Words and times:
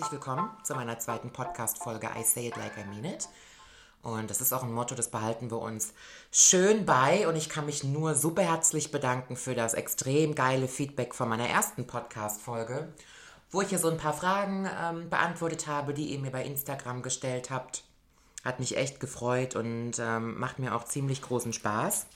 herzlich 0.00 0.12
willkommen 0.12 0.48
zu 0.62 0.74
meiner 0.74 0.98
zweiten 0.98 1.30
Podcast-Folge 1.30 2.08
I 2.18 2.22
Say 2.22 2.48
It 2.48 2.56
Like 2.56 2.72
I 2.78 2.88
Mean 2.88 3.04
It. 3.04 3.28
Und 4.02 4.30
das 4.30 4.40
ist 4.40 4.50
auch 4.54 4.62
ein 4.62 4.72
Motto, 4.72 4.94
das 4.94 5.10
behalten 5.10 5.50
wir 5.50 5.60
uns 5.60 5.92
schön 6.32 6.86
bei. 6.86 7.28
Und 7.28 7.36
ich 7.36 7.50
kann 7.50 7.66
mich 7.66 7.84
nur 7.84 8.14
super 8.14 8.40
herzlich 8.40 8.92
bedanken 8.92 9.36
für 9.36 9.54
das 9.54 9.74
extrem 9.74 10.34
geile 10.34 10.68
Feedback 10.68 11.14
von 11.14 11.28
meiner 11.28 11.46
ersten 11.46 11.86
Podcast-Folge, 11.86 12.90
wo 13.50 13.60
ich 13.60 13.72
ja 13.72 13.76
so 13.76 13.90
ein 13.90 13.98
paar 13.98 14.14
Fragen 14.14 14.66
ähm, 14.82 15.10
beantwortet 15.10 15.66
habe, 15.66 15.92
die 15.92 16.06
ihr 16.06 16.18
mir 16.18 16.30
bei 16.30 16.46
Instagram 16.46 17.02
gestellt 17.02 17.50
habt. 17.50 17.84
Hat 18.42 18.58
mich 18.58 18.78
echt 18.78 19.00
gefreut 19.00 19.54
und 19.54 19.98
ähm, 19.98 20.38
macht 20.38 20.58
mir 20.58 20.74
auch 20.74 20.84
ziemlich 20.86 21.20
großen 21.20 21.52
Spaß. 21.52 22.06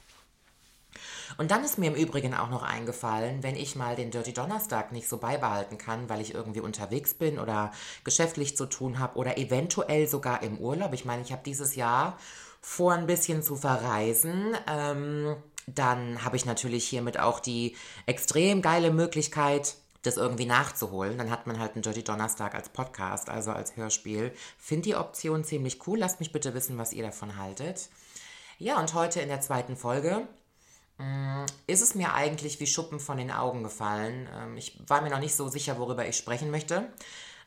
Und 1.37 1.51
dann 1.51 1.65
ist 1.65 1.79
mir 1.79 1.91
im 1.91 1.95
Übrigen 1.95 2.35
auch 2.35 2.51
noch 2.51 2.63
eingefallen, 2.63 3.43
wenn 3.43 3.57
ich 3.57 3.77
mal 3.77 3.97
den 3.97 4.11
Dirty 4.11 4.33
Donnerstag 4.33 4.93
nicht 4.93 5.09
so 5.09 5.19
beibehalten 5.19 5.79
kann, 5.79 6.09
weil 6.09 6.21
ich 6.21 6.35
irgendwie 6.35 6.61
unterwegs 6.61 7.15
bin 7.15 7.39
oder 7.39 7.73
geschäftlich 8.05 8.57
zu 8.57 8.67
tun 8.67 8.99
habe 8.99 9.19
oder 9.19 9.39
eventuell 9.39 10.07
sogar 10.07 10.43
im 10.43 10.59
Urlaub. 10.59 10.93
Ich 10.93 11.05
meine, 11.05 11.23
ich 11.23 11.33
habe 11.33 11.43
dieses 11.45 11.75
Jahr 11.75 12.19
vor, 12.61 12.95
ein 12.95 13.07
bisschen 13.07 13.43
zu 13.43 13.57
verreisen. 13.57 14.57
Ähm, 14.67 15.37
dann 15.67 16.25
habe 16.25 16.37
ich 16.37 16.47
natürlich 16.47 16.87
hiermit 16.89 17.19
auch 17.19 17.41
die 17.41 17.77
extrem 18.07 18.63
geile 18.63 18.91
Möglichkeit, 18.91 19.77
das 20.03 20.17
irgendwie 20.17 20.47
nachzuholen. 20.47 21.19
Dann 21.19 21.31
hat 21.31 21.47
man 21.47 21.59
halt 21.59 21.75
einen 21.75 21.83
Dirty 21.83 22.03
Donnerstag 22.03 22.55
als 22.55 22.69
Podcast, 22.69 23.29
also 23.29 23.53
als 23.53 23.77
Hörspiel. 23.77 24.33
Finde 24.59 24.83
die 24.83 24.97
Option 24.97 25.45
ziemlich 25.45 25.87
cool. 25.87 25.99
Lasst 25.99 26.21
mich 26.21 26.33
bitte 26.33 26.55
wissen, 26.55 26.79
was 26.79 26.93
ihr 26.93 27.05
davon 27.05 27.37
haltet. 27.39 27.89
Ja, 28.59 28.79
und 28.79 28.95
heute 28.95 29.21
in 29.21 29.29
der 29.29 29.41
zweiten 29.41 29.77
Folge 29.77 30.27
ist 31.67 31.83
es 31.83 31.95
mir 31.95 32.15
eigentlich 32.15 32.61
wie 32.61 32.67
Schuppen 32.67 33.01
von 33.01 33.17
den 33.17 33.31
Augen 33.31 33.63
gefallen. 33.63 34.29
Ähm, 34.35 34.57
ich 34.57 34.79
war 34.87 35.01
mir 35.03 35.11
noch 35.11 35.21
nicht 35.21 35.35
so 35.35 35.49
sicher, 35.49 35.79
worüber 35.79 36.07
ich 36.07 36.17
sprechen 36.17 36.51
möchte. 36.51 36.89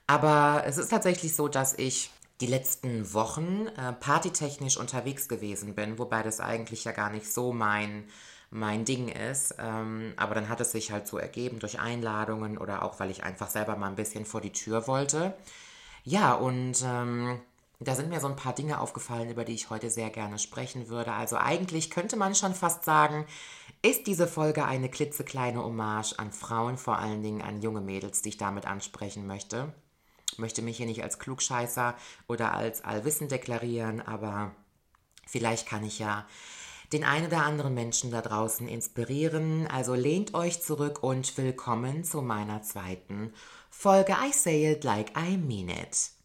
Aber 0.06 0.64
es 0.66 0.78
ist 0.78 0.89
tatsächlich 0.89 1.36
so, 1.36 1.48
dass 1.48 1.73
ich 1.73 2.12
die 2.42 2.48
letzten 2.48 3.14
Wochen 3.14 3.67
äh, 3.78 3.94
partytechnisch 3.94 4.78
unterwegs 4.78 5.28
gewesen 5.28 5.76
bin, 5.76 5.98
wobei 5.98 6.23
das 6.23 6.39
eigentlich 6.39 6.84
ja 6.84 6.92
gar 6.92 7.09
nicht 7.09 7.31
so 7.31 7.52
mein, 7.52 8.06
mein 8.52 8.86
Ding 8.86 9.08
ist. 9.08 9.56
Ähm, 9.59 10.14
aber 10.17 10.36
dann 10.36 10.50
hat 10.50 10.61
es 10.61 10.72
sich 10.72 10.92
halt 10.92 11.08
so 11.08 11.17
ergeben 11.17 11.59
durch 11.59 11.80
Einladungen 11.80 12.58
oder 12.58 12.84
auch, 12.84 13.00
weil 13.00 13.11
ich 13.11 13.23
einfach 13.23 13.50
selber 13.50 13.76
mal 13.76 13.88
ein 13.88 13.95
bisschen 13.95 14.26
vor 14.26 14.42
die 14.42 14.52
Tür 14.52 14.88
wollte. 14.88 15.36
Ja, 16.04 16.34
und 16.34 16.84
ähm, 16.86 17.39
da 17.80 17.95
sind 17.95 18.09
mir 18.09 18.20
so 18.20 18.28
ein 18.28 18.36
paar 18.36 18.53
Dinge 18.53 18.80
aufgefallen, 18.81 19.30
über 19.30 19.45
die 19.45 19.53
ich 19.53 19.70
heute 19.70 19.89
sehr 19.89 20.09
gerne 20.09 20.39
sprechen 20.39 20.89
würde. 20.89 21.11
Also 21.11 21.38
eigentlich 21.38 21.92
könnte 21.92 22.16
man 22.17 22.33
schon 22.33 22.56
fast 22.56 22.83
sagen, 22.83 23.25
ist 23.83 24.08
diese 24.08 24.28
Folge 24.28 24.66
eine 24.66 24.89
klitzekleine 24.89 25.64
Hommage 25.64 26.14
an 26.17 26.31
Frauen, 26.31 26.78
vor 26.78 26.98
allen 26.98 27.22
Dingen 27.22 27.44
an 27.44 27.61
junge 27.61 27.81
Mädels, 27.81 28.23
die 28.23 28.30
ich 28.30 28.38
damit 28.38 28.66
ansprechen 28.66 29.28
möchte. 29.28 29.73
Ich 30.31 30.39
möchte 30.39 30.64
mich 30.64 30.78
hier 30.78 30.88
nicht 30.88 31.03
als 31.03 31.20
Klugscheißer 31.20 31.95
oder 32.28 32.53
als 32.53 32.83
Allwissen 32.83 33.28
deklarieren, 33.28 34.02
aber 34.02 34.55
vielleicht 35.28 35.67
kann 35.67 35.86
ich 35.86 36.00
ja 36.00 36.25
den 36.94 37.03
ein 37.03 37.28
oder 37.28 37.44
anderen 37.44 37.73
Menschen 37.73 38.11
da 38.11 38.22
draußen 38.22 38.67
inspirieren. 38.67 39.67
Also 39.67 39.94
lehnt 39.94 40.33
euch 40.33 40.61
zurück 40.61 41.03
und 41.03 41.38
willkommen 41.38 42.03
zu 42.03 42.22
meiner 42.23 42.64
zweiten 42.64 43.33
Folge 43.70 44.14
I 44.14 44.33
Say 44.33 44.72
It 44.72 44.83
Like 44.83 45.11
I 45.17 45.38
Mean 45.38 45.70
It. 45.70 46.17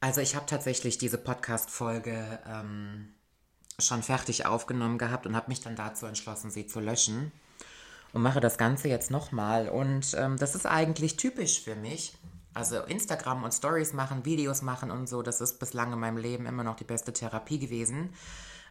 Also 0.00 0.20
ich 0.20 0.34
habe 0.34 0.46
tatsächlich 0.46 0.98
diese 0.98 1.18
Podcast-Folge 1.18 2.38
ähm, 2.46 3.08
schon 3.78 4.02
fertig 4.02 4.46
aufgenommen 4.46 4.98
gehabt 4.98 5.26
und 5.26 5.36
habe 5.36 5.48
mich 5.48 5.60
dann 5.60 5.76
dazu 5.76 6.06
entschlossen, 6.06 6.50
sie 6.50 6.66
zu 6.66 6.80
löschen. 6.80 7.32
Und 8.12 8.22
mache 8.22 8.40
das 8.40 8.58
Ganze 8.58 8.88
jetzt 8.88 9.10
nochmal. 9.10 9.68
Und 9.68 10.14
ähm, 10.14 10.36
das 10.36 10.54
ist 10.54 10.66
eigentlich 10.66 11.16
typisch 11.16 11.60
für 11.60 11.76
mich. 11.76 12.14
Also 12.54 12.82
Instagram 12.82 13.44
und 13.44 13.54
Stories 13.54 13.92
machen, 13.92 14.24
Videos 14.24 14.62
machen 14.62 14.90
und 14.90 15.08
so, 15.08 15.22
das 15.22 15.40
ist 15.40 15.60
bislang 15.60 15.92
in 15.92 16.00
meinem 16.00 16.16
Leben 16.16 16.46
immer 16.46 16.64
noch 16.64 16.74
die 16.74 16.84
beste 16.84 17.12
Therapie 17.12 17.60
gewesen, 17.60 18.12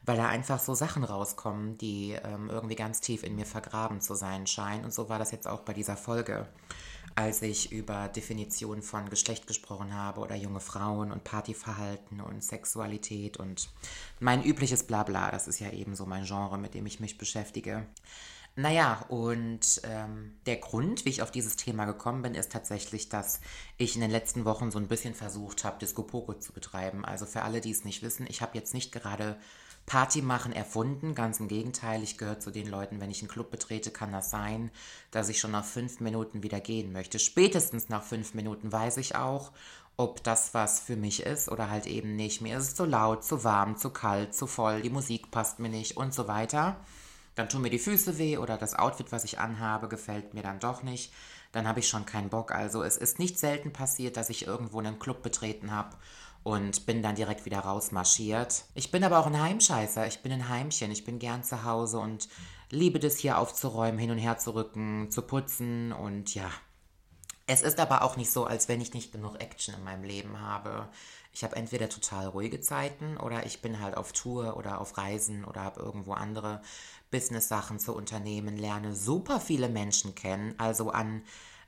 weil 0.05 0.17
da 0.17 0.27
einfach 0.27 0.59
so 0.59 0.73
Sachen 0.73 1.03
rauskommen, 1.03 1.77
die 1.77 2.17
ähm, 2.23 2.49
irgendwie 2.49 2.75
ganz 2.75 3.01
tief 3.01 3.23
in 3.23 3.35
mir 3.35 3.45
vergraben 3.45 4.01
zu 4.01 4.15
sein 4.15 4.47
scheinen. 4.47 4.85
Und 4.85 4.93
so 4.93 5.09
war 5.09 5.19
das 5.19 5.31
jetzt 5.31 5.47
auch 5.47 5.61
bei 5.61 5.73
dieser 5.73 5.97
Folge 5.97 6.47
als 7.19 7.41
ich 7.41 7.71
über 7.73 8.07
Definitionen 8.07 8.81
von 8.81 9.09
Geschlecht 9.09 9.45
gesprochen 9.45 9.93
habe 9.93 10.21
oder 10.21 10.35
junge 10.35 10.61
Frauen 10.61 11.11
und 11.11 11.25
Partyverhalten 11.25 12.21
und 12.21 12.41
Sexualität 12.43 13.37
und 13.37 13.69
mein 14.21 14.43
übliches 14.43 14.83
Blabla. 14.83 15.29
Das 15.29 15.47
ist 15.47 15.59
ja 15.59 15.71
eben 15.71 15.95
so 15.95 16.05
mein 16.05 16.23
Genre, 16.23 16.57
mit 16.57 16.73
dem 16.73 16.85
ich 16.85 17.01
mich 17.01 17.17
beschäftige. 17.17 17.85
Naja, 18.55 19.05
und 19.09 19.81
ähm, 19.83 20.37
der 20.45 20.57
Grund, 20.57 21.05
wie 21.05 21.09
ich 21.09 21.21
auf 21.21 21.31
dieses 21.31 21.55
Thema 21.55 21.85
gekommen 21.85 22.21
bin, 22.21 22.35
ist 22.35 22.51
tatsächlich, 22.51 23.09
dass 23.09 23.41
ich 23.77 23.95
in 23.95 24.01
den 24.01 24.11
letzten 24.11 24.43
Wochen 24.43 24.71
so 24.71 24.79
ein 24.79 24.87
bisschen 24.87 25.13
versucht 25.13 25.63
habe, 25.63 25.79
Disco 25.79 26.03
Poco 26.03 26.33
zu 26.33 26.51
betreiben. 26.51 27.05
Also 27.05 27.25
für 27.25 27.43
alle, 27.43 27.61
die 27.61 27.71
es 27.71 27.85
nicht 27.85 28.01
wissen, 28.01 28.27
ich 28.29 28.41
habe 28.41 28.57
jetzt 28.57 28.73
nicht 28.73 28.91
gerade 28.91 29.37
Party 29.89 30.21
machen 30.21 30.53
erfunden. 30.53 31.15
Ganz 31.15 31.39
im 31.39 31.47
Gegenteil, 31.47 32.03
ich 32.03 32.19
gehöre 32.19 32.39
zu 32.39 32.51
den 32.51 32.69
Leuten, 32.69 33.01
wenn 33.01 33.09
ich 33.09 33.21
einen 33.21 33.27
Club 33.27 33.49
betrete, 33.49 33.89
kann 33.89 34.11
das 34.11 34.29
sein, 34.29 34.69
dass 35.09 35.29
ich 35.29 35.39
schon 35.39 35.49
nach 35.49 35.65
fünf 35.65 35.99
Minuten 35.99 36.43
wieder 36.43 36.59
gehen 36.59 36.93
möchte. 36.93 37.17
Spätestens 37.17 37.89
nach 37.89 38.03
fünf 38.03 38.35
Minuten 38.35 38.71
weiß 38.71 38.97
ich 38.97 39.15
auch, 39.15 39.51
ob 39.97 40.23
das 40.23 40.53
was 40.53 40.79
für 40.79 40.95
mich 40.95 41.23
ist 41.23 41.49
oder 41.49 41.71
halt 41.71 41.87
eben 41.87 42.15
nicht. 42.15 42.39
Mir 42.39 42.59
ist 42.59 42.65
es 42.65 42.75
zu 42.75 42.85
laut, 42.85 43.25
zu 43.25 43.43
warm, 43.43 43.77
zu 43.77 43.89
kalt, 43.89 44.35
zu 44.35 44.45
voll, 44.45 44.83
die 44.83 44.91
Musik 44.91 45.31
passt 45.31 45.57
mir 45.57 45.69
nicht 45.69 45.97
und 45.97 46.13
so 46.13 46.27
weiter. 46.27 46.77
Dann 47.33 47.49
tun 47.49 47.63
mir 47.63 47.71
die 47.71 47.79
Füße 47.79 48.19
weh 48.19 48.37
oder 48.37 48.57
das 48.57 48.75
Outfit, 48.75 49.11
was 49.11 49.23
ich 49.23 49.39
anhabe, 49.39 49.87
gefällt 49.87 50.35
mir 50.35 50.43
dann 50.43 50.59
doch 50.59 50.83
nicht. 50.83 51.11
Dann 51.51 51.67
habe 51.67 51.79
ich 51.79 51.87
schon 51.87 52.05
keinen 52.05 52.29
Bock. 52.29 52.51
Also 52.51 52.83
es 52.83 52.95
ist 52.95 53.17
nicht 53.17 53.39
selten 53.39 53.73
passiert, 53.73 54.17
dass 54.17 54.29
ich 54.29 54.45
irgendwo 54.45 54.77
einen 54.77 54.99
Club 54.99 55.23
betreten 55.23 55.71
habe 55.71 55.97
und 56.43 56.85
bin 56.85 57.01
dann 57.01 57.15
direkt 57.15 57.45
wieder 57.45 57.59
rausmarschiert. 57.59 58.63
Ich 58.73 58.91
bin 58.91 59.03
aber 59.03 59.19
auch 59.19 59.27
ein 59.27 59.39
Heimscheißer. 59.39 60.07
Ich 60.07 60.19
bin 60.19 60.31
ein 60.31 60.49
Heimchen. 60.49 60.91
Ich 60.91 61.05
bin 61.05 61.19
gern 61.19 61.43
zu 61.43 61.63
Hause 61.63 61.99
und 61.99 62.27
liebe 62.71 62.99
das 62.99 63.17
hier 63.17 63.37
aufzuräumen, 63.37 63.99
hin 63.99 64.11
und 64.11 64.17
her 64.17 64.37
zu 64.37 64.55
rücken, 64.55 65.09
zu 65.09 65.21
putzen 65.21 65.91
und 65.91 66.35
ja. 66.35 66.49
Es 67.47 67.63
ist 67.63 67.79
aber 67.79 68.03
auch 68.03 68.15
nicht 68.15 68.31
so, 68.31 68.45
als 68.45 68.67
wenn 68.67 68.79
ich 68.79 68.93
nicht 68.93 69.11
genug 69.11 69.41
Action 69.41 69.73
in 69.73 69.83
meinem 69.83 70.03
Leben 70.03 70.39
habe. 70.39 70.87
Ich 71.33 71.43
habe 71.43 71.55
entweder 71.55 71.89
total 71.89 72.27
ruhige 72.27 72.61
Zeiten 72.61 73.17
oder 73.17 73.45
ich 73.45 73.61
bin 73.61 73.79
halt 73.79 73.97
auf 73.97 74.13
Tour 74.13 74.55
oder 74.55 74.79
auf 74.79 74.97
Reisen 74.99 75.45
oder 75.45 75.63
habe 75.63 75.79
irgendwo 75.79 76.13
andere 76.13 76.61
Business-Sachen 77.09 77.79
zu 77.79 77.95
unternehmen, 77.95 78.55
lerne 78.55 78.95
super 78.95 79.39
viele 79.39 79.67
Menschen 79.67 80.13
kennen. 80.13 80.53
Also 80.59 80.91
an 80.91 81.23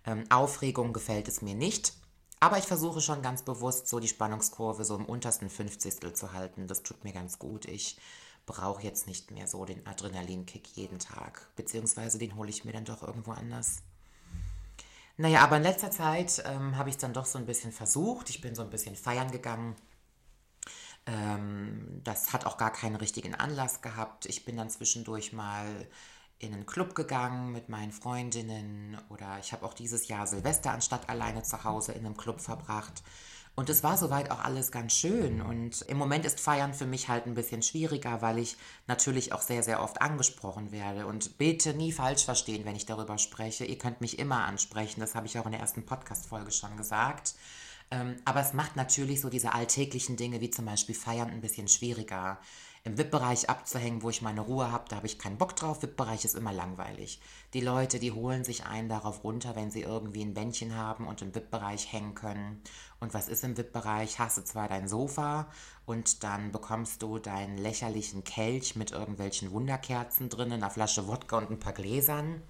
ähm, 0.06 0.24
Aufregung 0.30 0.94
gefällt 0.94 1.28
es 1.28 1.42
mir 1.42 1.56
nicht. 1.56 1.94
Aber 2.42 2.58
ich 2.58 2.66
versuche 2.66 3.02
schon 3.02 3.22
ganz 3.22 3.44
bewusst 3.44 3.88
so 3.88 4.00
die 4.00 4.08
Spannungskurve 4.08 4.84
so 4.84 4.96
im 4.96 5.06
untersten 5.06 5.48
Fünfzigstel 5.48 6.14
zu 6.14 6.34
halten. 6.34 6.66
Das 6.68 6.82
tut 6.82 7.04
mir 7.04 7.14
ganz 7.14 7.38
gut. 7.38 7.66
Ich 7.66 7.98
brauche 8.48 8.82
jetzt 8.82 9.06
nicht 9.06 9.30
mehr 9.30 9.46
so 9.46 9.64
den 9.64 9.86
Adrenalinkick 9.86 10.68
jeden 10.76 10.98
Tag. 10.98 11.48
Beziehungsweise 11.56 12.18
den 12.18 12.36
hole 12.36 12.50
ich 12.50 12.66
mir 12.66 12.74
dann 12.74 12.84
doch 12.84 13.04
irgendwo 13.04 13.32
anders. 13.32 13.84
Naja, 15.18 15.42
aber 15.42 15.58
in 15.58 15.64
letzter 15.64 15.92
Zeit 15.92 16.42
ähm, 16.48 16.78
habe 16.78 16.90
ich 16.90 16.96
es 16.96 17.02
dann 17.02 17.14
doch 17.14 17.28
so 17.28 17.38
ein 17.38 17.46
bisschen 17.46 17.72
versucht. 17.72 18.32
Ich 18.32 18.42
bin 18.42 18.56
so 18.56 18.64
ein 18.64 18.72
bisschen 18.72 18.96
feiern 18.96 19.30
gegangen. 19.30 19.76
Ähm, 21.06 22.02
das 22.04 22.34
hat 22.34 22.48
auch 22.48 22.58
gar 22.58 22.74
keinen 22.74 22.96
richtigen 22.96 23.36
Anlass 23.36 23.84
gehabt. 23.84 24.26
Ich 24.26 24.46
bin 24.46 24.58
dann 24.58 24.72
zwischendurch 24.72 25.32
mal 25.32 25.88
in 26.42 26.54
einen 26.54 26.66
Club 26.66 26.96
gegangen 26.96 27.52
mit 27.52 27.70
meinen 27.70 27.92
Freundinnen 27.92 28.98
oder 29.10 29.38
ich 29.40 29.52
habe 29.52 29.66
auch 29.66 29.74
dieses 29.74 30.08
Jahr 30.08 30.28
Silvester 30.28 30.72
anstatt 30.72 31.10
alleine 31.10 31.44
zu 31.44 31.64
Hause 31.64 31.92
in 31.92 32.06
einem 32.06 32.18
Club 32.18 32.42
verbracht. 32.42 33.04
Und 33.54 33.70
es 33.70 33.84
war 33.84 33.98
soweit 33.98 34.32
auch 34.32 34.40
alles 34.40 34.72
ganz 34.72 34.94
schön. 34.94 35.42
Und 35.42 35.82
im 35.84 35.98
Moment 35.98 36.26
ist 36.26 36.40
Feiern 36.40 36.74
für 36.74 36.86
mich 36.86 37.10
halt 37.10 37.26
ein 37.26 37.34
bisschen 37.34 37.62
schwieriger, 37.62 38.22
weil 38.22 38.38
ich 38.38 38.56
natürlich 38.88 39.34
auch 39.34 39.42
sehr, 39.42 39.62
sehr 39.62 39.84
oft 39.84 40.02
angesprochen 40.02 40.72
werde. 40.72 41.06
Und 41.06 41.38
bitte 41.38 41.74
nie 41.74 41.92
falsch 41.92 42.24
verstehen, 42.24 42.64
wenn 42.64 42.78
ich 42.78 42.86
darüber 42.86 43.18
spreche. 43.18 43.66
Ihr 43.66 43.78
könnt 43.78 44.00
mich 44.00 44.20
immer 44.20 44.46
ansprechen. 44.46 45.02
Das 45.02 45.16
habe 45.16 45.28
ich 45.28 45.38
auch 45.38 45.46
in 45.46 45.52
der 45.52 45.60
ersten 45.60 45.86
Podcast-Folge 45.86 46.52
schon 46.52 46.78
gesagt. 46.78 47.36
Ähm, 47.92 48.16
aber 48.24 48.40
es 48.40 48.54
macht 48.54 48.78
natürlich 48.78 49.20
so 49.20 49.30
diese 49.30 49.54
alltäglichen 49.54 50.16
Dinge 50.16 50.40
wie 50.40 50.50
zum 50.50 50.66
Beispiel 50.66 50.96
Feiern 50.96 51.30
ein 51.30 51.42
bisschen 51.42 51.68
schwieriger 51.68 52.40
im 52.84 52.98
VIP-Bereich 52.98 53.48
abzuhängen, 53.48 54.02
wo 54.02 54.10
ich 54.10 54.24
meine 54.24 54.42
Ruhe 54.42 54.72
habe, 54.72 54.86
da 54.90 54.96
habe 54.96 55.06
ich 55.06 55.20
keinen 55.20 55.38
Bock 55.38 55.56
drauf. 55.56 55.84
VIP-Bereich 55.84 56.26
ist 56.26 56.34
immer 56.34 56.52
langweilig. 56.52 57.22
Die 57.54 57.62
Leute, 57.62 58.00
die 58.00 58.12
holen 58.12 58.44
sich 58.44 58.66
einen 58.66 58.90
darauf 58.90 59.24
runter, 59.24 59.56
wenn 59.56 59.70
sie 59.70 59.82
irgendwie 59.82 60.24
ein 60.24 60.34
Bändchen 60.34 60.76
haben 60.76 61.08
und 61.08 61.22
im 61.22 61.36
VIP-Bereich 61.36 61.94
hängen 61.94 62.16
können. 62.16 62.62
Und 63.00 63.14
was 63.14 63.30
ist 63.30 63.44
im 63.44 63.56
VIP-Bereich? 63.56 64.18
Hast 64.18 64.40
du 64.40 64.44
zwar 64.44 64.68
dein 64.68 64.88
Sofa 64.88 65.48
und 65.86 66.24
dann 66.24 66.52
bekommst 66.52 67.04
du 67.04 67.20
deinen 67.20 67.60
lächerlichen 67.60 68.24
Kelch 68.24 68.76
mit 68.76 68.92
irgendwelchen 68.92 69.52
Wunderkerzen 69.52 70.30
drin, 70.30 70.52
einer 70.52 70.72
Flasche 70.72 71.08
Wodka 71.08 71.38
und 71.38 71.52
ein 71.52 71.60
paar 71.60 71.74
Gläsern. 71.74 72.42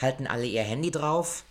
Halten 0.00 0.28
alle 0.28 0.46
ihr 0.46 0.62
Handy 0.62 0.92
drauf. 0.92 1.42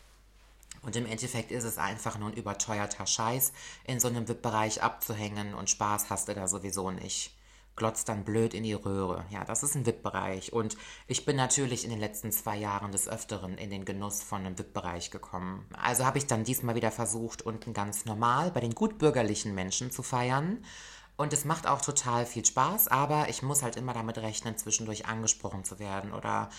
Und 0.82 0.96
im 0.96 1.06
Endeffekt 1.06 1.52
ist 1.52 1.66
es 1.66 1.78
einfach 1.78 2.18
nur 2.18 2.30
ein 2.30 2.38
überteuerter 2.38 3.06
Scheiß, 3.06 3.52
in 3.86 4.00
so 4.00 4.08
einem 4.08 4.30
VIP-Bereich 4.30 4.82
abzuhängen 4.82 5.54
und 5.54 5.70
Spaß 5.70 6.10
hast 6.10 6.30
du 6.30 6.34
da 6.34 6.48
sowieso 6.48 6.92
nicht. 6.92 7.37
Glotzt 7.78 8.10
dann 8.10 8.26
blöd 8.26 8.54
in 8.54 8.64
die 8.64 8.74
Röhre. 8.74 9.24
Ja, 9.30 9.46
das 9.46 9.64
ist 9.64 9.76
ein 9.76 9.86
VIP-Bereich. 9.86 10.52
Und 10.52 10.76
ich 11.08 11.26
bin 11.26 11.38
natürlich 11.38 11.86
in 11.86 11.92
den 11.92 12.00
letzten 12.00 12.32
zwei 12.34 12.58
Jahren 12.58 12.92
des 12.92 13.08
Öfteren 13.08 13.58
in 13.58 13.70
den 13.70 13.86
Genuss 13.86 14.22
von 14.22 14.42
einem 14.42 14.60
VIP-Bereich 14.60 15.12
gekommen. 15.12 15.66
Also 15.82 16.06
habe 16.06 16.18
ich 16.18 16.28
dann 16.28 16.44
diesmal 16.44 16.76
wieder 16.76 16.92
versucht, 16.92 17.44
unten 17.44 17.74
ganz 17.74 18.04
normal 18.06 18.52
bei 18.52 18.60
den 18.60 18.76
gutbürgerlichen 18.76 19.56
Menschen 19.56 19.92
zu 19.92 20.04
feiern. 20.04 20.64
Und 21.16 21.34
es 21.34 21.46
macht 21.46 21.66
auch 21.66 21.82
total 21.82 22.26
viel 22.28 22.46
Spaß, 22.46 22.90
aber 22.90 23.30
ich 23.30 23.42
muss 23.42 23.64
halt 23.64 23.76
immer 23.76 23.94
damit 23.94 24.20
rechnen, 24.20 24.58
zwischendurch 24.58 25.08
angesprochen 25.08 25.64
zu 25.64 25.80
werden. 25.80 26.14
Oder 26.14 26.50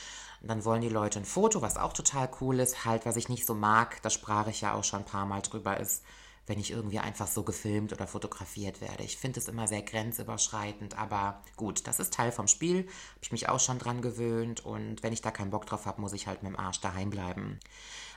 dann 0.40 0.64
wollen 0.64 0.82
die 0.82 0.88
Leute 0.88 1.20
ein 1.20 1.24
Foto, 1.24 1.62
was 1.62 1.76
auch 1.76 1.92
total 1.92 2.28
cool 2.40 2.58
ist. 2.58 2.84
Halt, 2.84 3.06
was 3.06 3.16
ich 3.16 3.28
nicht 3.28 3.46
so 3.46 3.54
mag, 3.54 4.02
da 4.02 4.10
sprach 4.10 4.48
ich 4.48 4.60
ja 4.60 4.74
auch 4.74 4.84
schon 4.84 5.00
ein 5.00 5.04
paar 5.04 5.26
Mal 5.26 5.42
drüber, 5.42 5.78
ist, 5.78 6.04
wenn 6.48 6.58
ich 6.58 6.70
irgendwie 6.70 6.98
einfach 6.98 7.26
so 7.26 7.42
gefilmt 7.42 7.92
oder 7.92 8.06
fotografiert 8.06 8.80
werde. 8.80 9.04
Ich 9.04 9.16
finde 9.16 9.40
es 9.40 9.48
immer 9.48 9.68
sehr 9.68 9.82
grenzüberschreitend, 9.82 10.98
aber 10.98 11.42
gut, 11.56 11.86
das 11.86 12.00
ist 12.00 12.12
Teil 12.12 12.32
vom 12.32 12.48
Spiel. 12.48 12.78
Habe 12.78 13.22
ich 13.22 13.32
mich 13.32 13.48
auch 13.48 13.60
schon 13.60 13.78
dran 13.78 14.02
gewöhnt 14.02 14.64
und 14.64 15.02
wenn 15.02 15.12
ich 15.12 15.22
da 15.22 15.30
keinen 15.30 15.50
Bock 15.50 15.66
drauf 15.66 15.86
habe, 15.86 16.00
muss 16.00 16.12
ich 16.12 16.26
halt 16.26 16.42
mit 16.42 16.52
dem 16.52 16.58
Arsch 16.58 16.80
daheim 16.80 17.10
bleiben. 17.10 17.60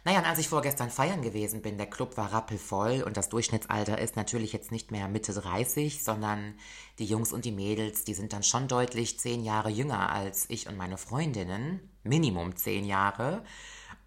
Naja, 0.04 0.20
und 0.20 0.26
als 0.26 0.40
ich 0.40 0.50
vorgestern 0.50 0.90
feiern 0.90 1.22
gewesen 1.22 1.62
bin, 1.62 1.78
der 1.78 1.90
Club 1.90 2.18
war 2.18 2.34
rappelvoll 2.34 3.04
und 3.04 3.18
das 3.18 3.30
Durchschnittsalter 3.30 4.00
ist 4.00 4.16
natürlich 4.16 4.52
jetzt 4.52 4.72
nicht 4.72 4.90
mehr 4.90 5.08
Mitte 5.08 5.32
30, 5.32 6.04
sondern 6.04 6.56
die 6.98 7.06
Jungs 7.06 7.32
und 7.34 7.46
die 7.46 7.52
Mädels, 7.52 8.04
die 8.04 8.16
sind 8.16 8.34
dann 8.34 8.42
schon 8.42 8.68
deutlich 8.68 9.20
zehn 9.20 9.44
Jahre 9.44 9.70
jünger 9.70 10.10
als 10.10 10.50
ich 10.50 10.68
und 10.68 10.76
meine 10.76 10.98
Freundinnen. 10.98 11.88
Minimum 12.04 12.56
zehn 12.56 12.84
Jahre. 12.86 13.44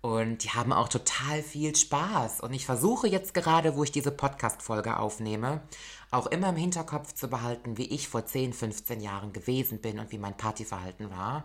Und 0.04 0.44
die 0.44 0.50
haben 0.50 0.74
auch 0.74 0.90
total 0.90 1.42
viel 1.42 1.74
Spaß. 1.74 2.42
Und 2.42 2.52
ich 2.52 2.66
versuche 2.66 3.08
jetzt 3.08 3.32
gerade, 3.32 3.74
wo 3.74 3.84
ich 3.84 3.90
diese 3.90 4.10
Podcast-Folge 4.10 4.98
aufnehme, 4.98 5.62
auch 6.10 6.26
immer 6.26 6.50
im 6.50 6.56
Hinterkopf 6.56 7.14
zu 7.14 7.28
behalten, 7.28 7.78
wie 7.78 7.86
ich 7.86 8.06
vor 8.06 8.26
10, 8.26 8.52
15 8.52 9.00
Jahren 9.00 9.32
gewesen 9.32 9.78
bin 9.80 9.98
und 9.98 10.12
wie 10.12 10.18
mein 10.18 10.36
Partyverhalten 10.36 11.10
war. 11.10 11.44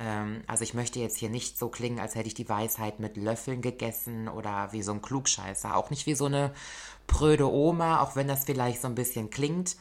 Ähm, 0.00 0.42
also 0.48 0.64
ich 0.64 0.74
möchte 0.74 0.98
jetzt 0.98 1.18
hier 1.18 1.30
nicht 1.30 1.56
so 1.56 1.68
klingen, 1.68 2.00
als 2.00 2.16
hätte 2.16 2.26
ich 2.26 2.34
die 2.34 2.48
Weisheit 2.48 2.98
mit 2.98 3.16
Löffeln 3.16 3.62
gegessen 3.62 4.26
oder 4.26 4.72
wie 4.72 4.82
so 4.82 4.90
ein 4.90 5.00
Klugscheißer. 5.00 5.76
Auch 5.76 5.90
nicht 5.90 6.06
wie 6.06 6.16
so 6.16 6.24
eine 6.24 6.52
pröde 7.06 7.48
Oma, 7.48 8.00
auch 8.00 8.16
wenn 8.16 8.26
das 8.26 8.42
vielleicht 8.44 8.82
so 8.82 8.88
ein 8.88 8.96
bisschen 8.96 9.30
klingt, 9.30 9.76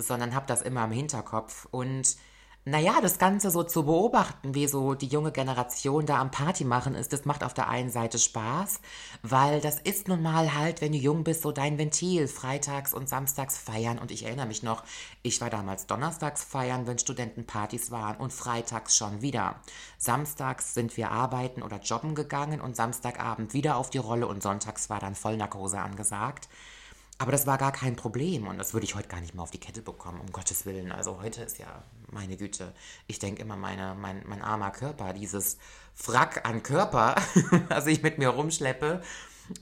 sondern 0.00 0.34
habe 0.34 0.46
das 0.48 0.62
immer 0.62 0.84
im 0.84 0.90
Hinterkopf. 0.90 1.68
Und 1.70 2.16
naja, 2.64 3.00
das 3.02 3.18
Ganze 3.18 3.50
so 3.50 3.64
zu 3.64 3.84
beobachten, 3.84 4.54
wie 4.54 4.68
so 4.68 4.94
die 4.94 5.08
junge 5.08 5.32
Generation 5.32 6.06
da 6.06 6.20
am 6.20 6.30
Party 6.30 6.62
machen 6.64 6.94
ist, 6.94 7.12
das 7.12 7.24
macht 7.24 7.42
auf 7.42 7.54
der 7.54 7.68
einen 7.68 7.90
Seite 7.90 8.20
Spaß, 8.20 8.80
weil 9.22 9.60
das 9.60 9.80
ist 9.80 10.06
nun 10.06 10.22
mal 10.22 10.54
halt, 10.54 10.80
wenn 10.80 10.92
du 10.92 10.98
jung 10.98 11.24
bist, 11.24 11.42
so 11.42 11.50
dein 11.50 11.76
Ventil, 11.76 12.28
freitags 12.28 12.94
und 12.94 13.08
samstags 13.08 13.58
feiern. 13.58 13.98
Und 13.98 14.12
ich 14.12 14.24
erinnere 14.24 14.46
mich 14.46 14.62
noch, 14.62 14.84
ich 15.22 15.40
war 15.40 15.50
damals 15.50 15.88
donnerstags 15.88 16.44
feiern, 16.44 16.86
wenn 16.86 17.00
Studentenpartys 17.00 17.90
waren 17.90 18.16
und 18.18 18.32
freitags 18.32 18.96
schon 18.96 19.22
wieder. 19.22 19.56
Samstags 19.98 20.72
sind 20.72 20.96
wir 20.96 21.10
arbeiten 21.10 21.62
oder 21.62 21.80
jobben 21.80 22.14
gegangen 22.14 22.60
und 22.60 22.76
Samstagabend 22.76 23.54
wieder 23.54 23.76
auf 23.76 23.90
die 23.90 23.98
Rolle 23.98 24.28
und 24.28 24.40
sonntags 24.40 24.88
war 24.88 25.00
dann 25.00 25.16
Vollnarkose 25.16 25.80
angesagt. 25.80 26.48
Aber 27.18 27.30
das 27.30 27.46
war 27.46 27.58
gar 27.58 27.72
kein 27.72 27.94
Problem 27.94 28.48
und 28.48 28.58
das 28.58 28.72
würde 28.72 28.84
ich 28.84 28.94
heute 28.94 29.08
gar 29.08 29.20
nicht 29.20 29.34
mehr 29.34 29.42
auf 29.42 29.50
die 29.50 29.60
Kette 29.60 29.80
bekommen, 29.80 30.20
um 30.20 30.32
Gottes 30.32 30.66
Willen. 30.66 30.90
Also 30.90 31.20
heute 31.22 31.42
ist 31.42 31.58
ja, 31.58 31.84
meine 32.10 32.36
Güte, 32.36 32.72
ich 33.06 33.18
denke 33.18 33.42
immer, 33.42 33.56
meine, 33.56 33.94
mein, 33.94 34.22
mein 34.26 34.42
armer 34.42 34.70
Körper, 34.70 35.12
dieses 35.12 35.58
Wrack 36.04 36.46
an 36.48 36.62
Körper, 36.62 37.14
was 37.68 37.86
ich 37.86 38.02
mit 38.02 38.18
mir 38.18 38.30
rumschleppe, 38.30 39.02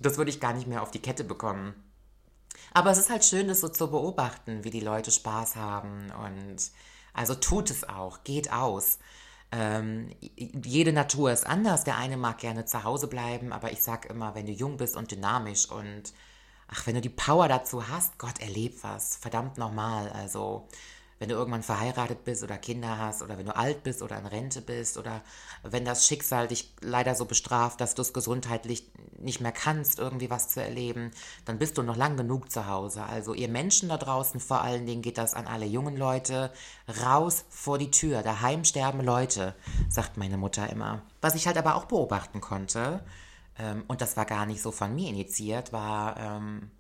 das 0.01 0.17
würde 0.17 0.31
ich 0.31 0.41
gar 0.41 0.55
nicht 0.55 0.69
mehr 0.69 0.83
auf 0.83 0.91
die 0.91 1.03
Kette 1.03 1.25
bekommen. 1.25 1.75
Aber 2.73 2.91
es 2.91 2.99
ist 2.99 3.11
halt 3.11 3.25
schön, 3.25 3.49
das 3.49 3.61
so 3.61 3.69
zu 3.69 3.91
beobachten, 3.91 4.65
wie 4.65 4.71
die 4.71 4.81
Leute 4.81 5.11
Spaß 5.11 5.57
haben 5.57 6.11
und 6.13 6.71
also 7.13 7.35
tut 7.35 7.71
es 7.71 7.89
auch, 7.89 8.23
geht 8.25 8.53
aus. 8.53 8.99
Ähm, 9.53 10.11
jede 10.37 10.93
Natur 10.93 11.33
ist 11.33 11.47
anders. 11.47 11.85
Der 11.85 11.97
eine 11.97 12.17
mag 12.17 12.39
gerne 12.39 12.67
zu 12.67 12.85
Hause 12.85 13.09
bleiben, 13.09 13.53
aber 13.53 13.73
ich 13.73 13.83
sag 13.83 14.07
immer, 14.07 14.35
wenn 14.35 14.47
du 14.47 14.53
jung 14.53 14.77
bist 14.77 14.97
und 14.97 15.11
dynamisch 15.11 15.69
und 15.71 16.13
ach, 16.73 16.87
wenn 16.87 16.95
du 16.95 17.01
die 17.01 17.09
Power 17.09 17.49
dazu 17.49 17.89
hast, 17.89 18.19
Gott, 18.19 18.41
erleb 18.41 18.83
was. 18.83 19.17
Verdammt 19.17 19.59
normal. 19.59 20.11
Also, 20.11 20.69
wenn 21.19 21.29
du 21.29 21.35
irgendwann 21.35 21.63
verheiratet 21.63 22.25
bist 22.25 22.43
oder 22.43 22.57
Kinder 22.57 22.97
hast 22.97 23.23
oder 23.23 23.37
wenn 23.37 23.45
du 23.45 23.55
alt 23.55 23.83
bist 23.83 24.01
oder 24.01 24.19
in 24.19 24.25
Rente 24.25 24.63
bist 24.63 24.97
oder 24.97 25.21
wenn 25.63 25.85
das 25.85 26.07
Schicksal 26.07 26.49
dich 26.49 26.73
leider 26.81 27.15
so 27.15 27.27
bestraft, 27.27 27.81
dass 27.83 27.95
du 27.95 28.01
es 28.01 28.15
gesundheitlich 28.15 28.91
nicht 29.19 29.43
mehr 29.43 29.53
kannst, 29.53 29.99
irgendwie 29.99 30.31
was 30.31 30.49
zu 30.49 30.63
erleben, 30.63 31.11
dann 31.45 31.59
bist 31.59 31.77
du 31.77 31.83
noch 31.83 31.97
lang 31.97 32.17
genug 32.17 32.51
zu 32.51 32.67
Hause. 32.67 33.03
Also 33.03 33.35
ihr 33.35 33.49
Menschen 33.49 33.91
da 33.91 33.99
draußen, 33.99 34.41
vor 34.41 34.63
allen 34.63 34.87
Dingen 34.87 35.03
geht 35.03 35.19
das 35.19 35.35
an 35.35 35.47
alle 35.47 35.67
jungen 35.67 35.99
Leute, 35.99 36.51
raus 37.05 37.45
vor 37.51 37.77
die 37.77 37.91
Tür, 37.91 38.23
daheim 38.23 38.65
sterben 38.65 39.03
Leute, 39.03 39.55
sagt 39.91 40.17
meine 40.17 40.39
Mutter 40.39 40.71
immer. 40.71 41.03
Was 41.21 41.35
ich 41.35 41.47
halt 41.47 41.59
aber 41.59 41.75
auch 41.75 41.85
beobachten 41.85 42.41
konnte, 42.41 43.01
ähm, 43.59 43.85
und 43.89 44.01
das 44.01 44.17
war 44.17 44.25
gar 44.25 44.47
nicht 44.47 44.63
so 44.63 44.71
von 44.73 44.95
mir 44.95 45.09
initiiert, 45.09 45.73
war, 45.73 46.17
ähm, 46.17 46.71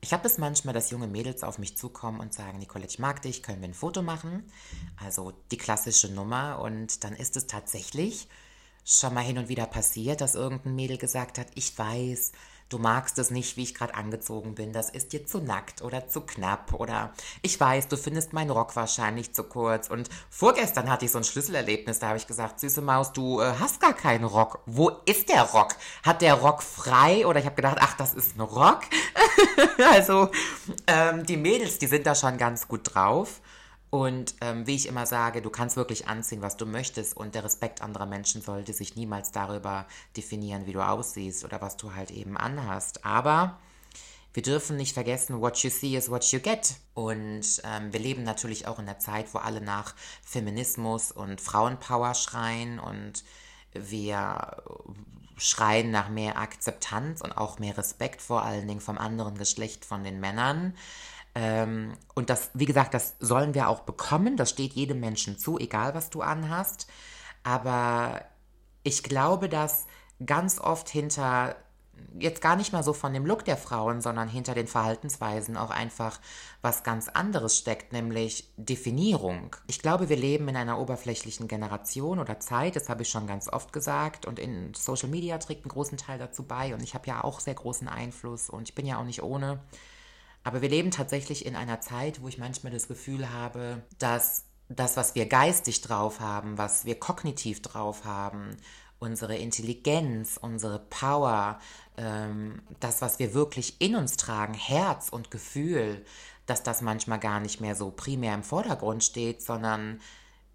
ich 0.00 0.12
habe 0.12 0.26
es 0.26 0.38
manchmal, 0.38 0.74
dass 0.74 0.90
junge 0.90 1.08
Mädels 1.08 1.42
auf 1.42 1.58
mich 1.58 1.76
zukommen 1.76 2.20
und 2.20 2.32
sagen, 2.32 2.58
Nicolette, 2.58 2.92
ich 2.92 2.98
mag 2.98 3.20
dich, 3.22 3.42
können 3.42 3.60
wir 3.60 3.68
ein 3.68 3.74
Foto 3.74 4.02
machen? 4.02 4.44
Also 5.02 5.32
die 5.50 5.56
klassische 5.56 6.08
Nummer. 6.08 6.60
Und 6.60 7.02
dann 7.02 7.14
ist 7.14 7.36
es 7.36 7.48
tatsächlich 7.48 8.28
schon 8.84 9.12
mal 9.12 9.24
hin 9.24 9.38
und 9.38 9.48
wieder 9.48 9.66
passiert, 9.66 10.20
dass 10.20 10.36
irgendein 10.36 10.76
Mädel 10.76 10.98
gesagt 10.98 11.38
hat, 11.38 11.48
ich 11.56 11.76
weiß, 11.76 12.32
du 12.68 12.78
magst 12.78 13.18
es 13.18 13.30
nicht, 13.30 13.56
wie 13.56 13.62
ich 13.62 13.74
gerade 13.74 13.94
angezogen 13.94 14.54
bin, 14.54 14.72
das 14.72 14.90
ist 14.90 15.12
dir 15.12 15.26
zu 15.26 15.40
nackt 15.40 15.82
oder 15.82 16.08
zu 16.08 16.20
knapp 16.20 16.74
oder 16.74 17.12
ich 17.42 17.58
weiß, 17.58 17.88
du 17.88 17.96
findest 17.96 18.32
meinen 18.32 18.50
Rock 18.50 18.76
wahrscheinlich 18.76 19.34
zu 19.34 19.44
kurz 19.44 19.88
und 19.88 20.08
vorgestern 20.30 20.90
hatte 20.90 21.04
ich 21.04 21.10
so 21.10 21.18
ein 21.18 21.24
Schlüsselerlebnis, 21.24 21.98
da 21.98 22.08
habe 22.08 22.18
ich 22.18 22.26
gesagt, 22.26 22.60
süße 22.60 22.82
Maus, 22.82 23.12
du 23.12 23.40
äh, 23.40 23.52
hast 23.58 23.80
gar 23.80 23.94
keinen 23.94 24.24
Rock. 24.24 24.60
Wo 24.66 24.90
ist 25.06 25.28
der 25.28 25.42
Rock? 25.42 25.76
Hat 26.02 26.22
der 26.22 26.34
Rock 26.34 26.62
frei 26.62 27.26
oder 27.26 27.40
ich 27.40 27.46
habe 27.46 27.56
gedacht, 27.56 27.78
ach, 27.80 27.96
das 27.96 28.14
ist 28.14 28.36
ein 28.36 28.40
Rock? 28.40 28.82
also 29.92 30.30
ähm, 30.86 31.24
die 31.24 31.36
Mädels, 31.36 31.78
die 31.78 31.86
sind 31.86 32.06
da 32.06 32.14
schon 32.14 32.38
ganz 32.38 32.68
gut 32.68 32.94
drauf. 32.94 33.40
Und 33.90 34.34
ähm, 34.42 34.66
wie 34.66 34.74
ich 34.74 34.86
immer 34.86 35.06
sage, 35.06 35.40
du 35.40 35.50
kannst 35.50 35.76
wirklich 35.76 36.08
anziehen, 36.08 36.42
was 36.42 36.56
du 36.56 36.66
möchtest 36.66 37.16
und 37.16 37.34
der 37.34 37.44
Respekt 37.44 37.80
anderer 37.80 38.06
Menschen 38.06 38.42
sollte 38.42 38.74
sich 38.74 38.96
niemals 38.96 39.32
darüber 39.32 39.86
definieren, 40.16 40.66
wie 40.66 40.72
du 40.72 40.86
aussiehst 40.86 41.44
oder 41.44 41.62
was 41.62 41.76
du 41.76 41.94
halt 41.94 42.10
eben 42.10 42.36
anhast. 42.36 43.04
Aber 43.06 43.58
wir 44.34 44.42
dürfen 44.42 44.76
nicht 44.76 44.92
vergessen, 44.92 45.40
what 45.40 45.58
you 45.58 45.70
see 45.70 45.96
is 45.96 46.10
what 46.10 46.24
you 46.32 46.40
get. 46.40 46.74
Und 46.92 47.62
ähm, 47.64 47.92
wir 47.92 48.00
leben 48.00 48.24
natürlich 48.24 48.66
auch 48.66 48.78
in 48.78 48.86
der 48.86 48.98
Zeit, 48.98 49.32
wo 49.32 49.38
alle 49.38 49.62
nach 49.62 49.94
Feminismus 50.22 51.10
und 51.10 51.40
Frauenpower 51.40 52.14
schreien 52.14 52.78
und 52.78 53.24
wir 53.72 54.62
schreien 55.38 55.90
nach 55.90 56.08
mehr 56.08 56.36
Akzeptanz 56.36 57.20
und 57.20 57.32
auch 57.36 57.58
mehr 57.58 57.78
Respekt 57.78 58.20
vor 58.20 58.42
allen 58.42 58.66
Dingen 58.68 58.80
vom 58.80 58.98
anderen 58.98 59.38
Geschlecht, 59.38 59.84
von 59.84 60.04
den 60.04 60.20
Männern. 60.20 60.74
Ähm, 61.38 61.92
und 62.14 62.30
das, 62.30 62.50
wie 62.54 62.64
gesagt, 62.64 62.94
das 62.94 63.14
sollen 63.20 63.54
wir 63.54 63.68
auch 63.68 63.80
bekommen. 63.80 64.36
Das 64.36 64.50
steht 64.50 64.72
jedem 64.72 64.98
Menschen 64.98 65.38
zu, 65.38 65.56
egal 65.56 65.94
was 65.94 66.10
du 66.10 66.20
anhast. 66.20 66.88
Aber 67.44 68.22
ich 68.82 69.04
glaube, 69.04 69.48
dass 69.48 69.86
ganz 70.24 70.58
oft 70.58 70.88
hinter 70.88 71.54
jetzt 72.18 72.40
gar 72.40 72.56
nicht 72.56 72.72
mal 72.72 72.82
so 72.82 72.92
von 72.92 73.12
dem 73.12 73.26
Look 73.26 73.44
der 73.44 73.56
Frauen, 73.56 74.00
sondern 74.00 74.28
hinter 74.28 74.54
den 74.54 74.66
Verhaltensweisen 74.66 75.56
auch 75.56 75.70
einfach 75.70 76.20
was 76.62 76.82
ganz 76.82 77.08
anderes 77.08 77.56
steckt, 77.56 77.92
nämlich 77.92 78.52
Definierung. 78.56 79.54
Ich 79.66 79.80
glaube, 79.80 80.08
wir 80.08 80.16
leben 80.16 80.48
in 80.48 80.56
einer 80.56 80.78
oberflächlichen 80.78 81.48
Generation 81.48 82.18
oder 82.18 82.38
Zeit, 82.38 82.76
das 82.76 82.88
habe 82.88 83.02
ich 83.02 83.08
schon 83.08 83.26
ganz 83.26 83.48
oft 83.48 83.72
gesagt, 83.72 84.26
und 84.26 84.38
in 84.38 84.74
Social 84.74 85.08
Media 85.08 85.38
trägt 85.38 85.64
einen 85.64 85.72
großen 85.72 85.98
Teil 85.98 86.18
dazu 86.18 86.44
bei 86.44 86.72
und 86.72 86.82
ich 86.82 86.94
habe 86.94 87.08
ja 87.08 87.24
auch 87.24 87.40
sehr 87.40 87.54
großen 87.54 87.88
Einfluss 87.88 88.48
und 88.48 88.68
ich 88.68 88.74
bin 88.74 88.86
ja 88.86 88.98
auch 88.98 89.04
nicht 89.04 89.22
ohne. 89.22 89.60
Aber 90.48 90.62
wir 90.62 90.70
leben 90.70 90.90
tatsächlich 90.90 91.44
in 91.44 91.54
einer 91.56 91.82
Zeit, 91.82 92.22
wo 92.22 92.28
ich 92.28 92.38
manchmal 92.38 92.72
das 92.72 92.88
Gefühl 92.88 93.34
habe, 93.34 93.82
dass 93.98 94.44
das, 94.70 94.96
was 94.96 95.14
wir 95.14 95.26
geistig 95.26 95.82
drauf 95.82 96.20
haben, 96.20 96.56
was 96.56 96.86
wir 96.86 96.98
kognitiv 96.98 97.60
drauf 97.60 98.06
haben, 98.06 98.56
unsere 98.98 99.36
Intelligenz, 99.36 100.38
unsere 100.40 100.78
Power, 100.78 101.58
ähm, 101.98 102.62
das, 102.80 103.02
was 103.02 103.18
wir 103.18 103.34
wirklich 103.34 103.78
in 103.82 103.94
uns 103.94 104.16
tragen, 104.16 104.54
Herz 104.54 105.10
und 105.10 105.30
Gefühl, 105.30 106.02
dass 106.46 106.62
das 106.62 106.80
manchmal 106.80 107.18
gar 107.18 107.40
nicht 107.40 107.60
mehr 107.60 107.74
so 107.74 107.90
primär 107.90 108.32
im 108.32 108.42
Vordergrund 108.42 109.04
steht, 109.04 109.42
sondern 109.42 110.00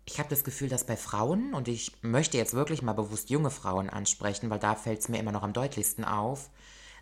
ich 0.06 0.18
habe 0.18 0.30
das 0.30 0.44
Gefühl, 0.44 0.70
dass 0.70 0.88
bei 0.88 0.98
Frauen, 0.98 1.54
und 1.54 1.68
ich 1.68 1.92
möchte 2.02 2.40
jetzt 2.40 2.56
wirklich 2.56 2.82
mal 2.82 2.94
bewusst 2.94 3.30
junge 3.30 3.52
Frauen 3.52 3.92
ansprechen, 3.92 4.50
weil 4.50 4.58
da 4.58 4.74
fällt 4.74 5.02
es 5.02 5.10
mir 5.10 5.20
immer 5.20 5.32
noch 5.32 5.44
am 5.44 5.54
deutlichsten 5.54 6.04
auf, 6.04 6.50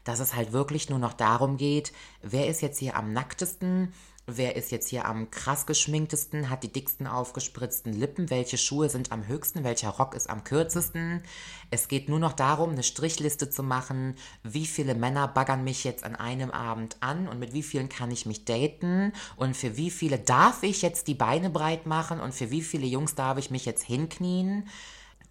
dass 0.03 0.20
es 0.20 0.36
halt 0.36 0.51
wirklich 0.53 0.89
nur 0.89 1.00
noch 1.00 1.13
darum 1.13 1.58
geht, 1.58 1.91
wer 2.22 2.48
ist 2.48 2.62
jetzt 2.62 2.79
hier 2.79 2.96
am 2.96 3.13
nacktesten, 3.13 3.93
wer 4.27 4.55
ist 4.55 4.72
jetzt 4.72 4.89
hier 4.89 5.05
am 5.05 5.31
krass 5.31 5.65
geschminktesten, 5.65 6.50
hat 6.50 6.63
die 6.63 6.72
dicksten 6.72 7.08
aufgespritzten 7.08 7.93
Lippen, 7.93 8.29
welche 8.29 8.58
Schuhe 8.58 8.89
sind 8.89 9.12
am 9.12 9.27
höchsten, 9.27 9.63
welcher 9.63 9.89
Rock 9.89 10.15
ist 10.15 10.29
am 10.29 10.43
kürzesten. 10.43 11.24
Es 11.70 11.88
geht 11.88 12.10
nur 12.10 12.20
noch 12.20 12.34
darum, 12.34 12.72
eine 12.72 12.84
Strichliste 12.84 13.50
zu 13.50 13.63
machen, 13.63 14.15
wie 14.43 14.65
viele 14.65 14.96
Männer 14.96 15.27
baggern 15.27 15.63
mich 15.63 15.84
jetzt 15.84 16.03
an 16.03 16.15
einem 16.15 16.51
Abend 16.51 16.98
an 17.00 17.27
und 17.27 17.39
mit 17.39 17.53
wie 17.53 17.63
vielen 17.63 17.89
kann 17.89 18.12
ich 18.12 18.25
mich 18.25 18.46
daten 18.46 19.13
und 19.36 19.58
für 19.58 19.77
wie 19.77 19.91
viele 19.91 20.20
darf 20.20 20.63
ich 20.63 20.81
jetzt 20.81 21.08
die 21.08 21.15
Beine 21.15 21.50
breit 21.50 21.86
machen 21.86 22.20
und 22.20 22.34
für 22.34 22.51
wie 22.51 22.62
viele 22.62 22.86
Jungs 22.86 23.15
darf 23.15 23.38
ich 23.38 23.51
mich 23.51 23.65
jetzt 23.65 23.84
hinknien. 23.84 24.67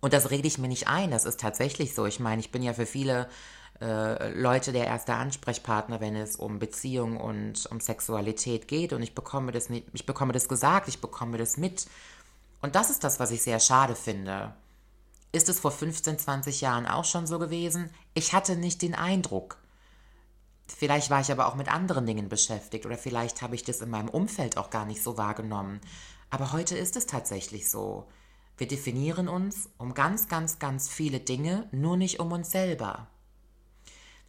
Und 0.00 0.14
das 0.14 0.30
rede 0.30 0.48
ich 0.48 0.58
mir 0.58 0.68
nicht 0.68 0.88
ein, 0.88 1.10
das 1.10 1.26
ist 1.26 1.40
tatsächlich 1.40 1.94
so. 1.94 2.06
Ich 2.06 2.20
meine, 2.20 2.40
ich 2.40 2.50
bin 2.50 2.62
ja 2.62 2.72
für 2.72 2.86
viele 2.86 3.28
äh, 3.80 4.30
Leute 4.32 4.72
der 4.72 4.86
erste 4.86 5.14
Ansprechpartner, 5.14 6.00
wenn 6.00 6.14
es 6.14 6.36
um 6.36 6.58
Beziehung 6.58 7.16
und 7.16 7.66
um 7.66 7.80
Sexualität 7.80 8.68
geht. 8.68 8.92
Und 8.92 9.02
ich 9.02 9.14
bekomme 9.14 9.52
das 9.52 9.70
nicht, 9.70 9.86
ich 9.92 10.06
bekomme 10.06 10.32
das 10.32 10.48
gesagt, 10.48 10.88
ich 10.88 11.00
bekomme 11.00 11.38
das 11.38 11.56
mit. 11.56 11.86
Und 12.60 12.74
das 12.74 12.90
ist 12.90 13.04
das, 13.04 13.20
was 13.20 13.30
ich 13.30 13.42
sehr 13.42 13.60
schade 13.60 13.94
finde. 13.94 14.54
Ist 15.32 15.48
es 15.48 15.60
vor 15.60 15.70
15, 15.70 16.18
20 16.18 16.60
Jahren 16.60 16.86
auch 16.86 17.04
schon 17.04 17.26
so 17.26 17.38
gewesen? 17.38 17.90
Ich 18.14 18.32
hatte 18.32 18.56
nicht 18.56 18.82
den 18.82 18.94
Eindruck. 18.94 19.56
Vielleicht 20.66 21.10
war 21.10 21.20
ich 21.20 21.32
aber 21.32 21.46
auch 21.46 21.54
mit 21.54 21.72
anderen 21.72 22.06
Dingen 22.06 22.28
beschäftigt 22.28 22.86
oder 22.86 22.98
vielleicht 22.98 23.42
habe 23.42 23.54
ich 23.54 23.64
das 23.64 23.80
in 23.80 23.90
meinem 23.90 24.08
Umfeld 24.08 24.56
auch 24.56 24.70
gar 24.70 24.84
nicht 24.84 25.02
so 25.02 25.16
wahrgenommen. 25.16 25.80
Aber 26.30 26.52
heute 26.52 26.76
ist 26.76 26.96
es 26.96 27.06
tatsächlich 27.06 27.70
so. 27.70 28.06
Wir 28.56 28.68
definieren 28.68 29.28
uns 29.28 29.70
um 29.78 29.94
ganz, 29.94 30.28
ganz, 30.28 30.58
ganz 30.58 30.88
viele 30.88 31.18
Dinge, 31.18 31.68
nur 31.72 31.96
nicht 31.96 32.20
um 32.20 32.30
uns 32.30 32.50
selber. 32.50 33.08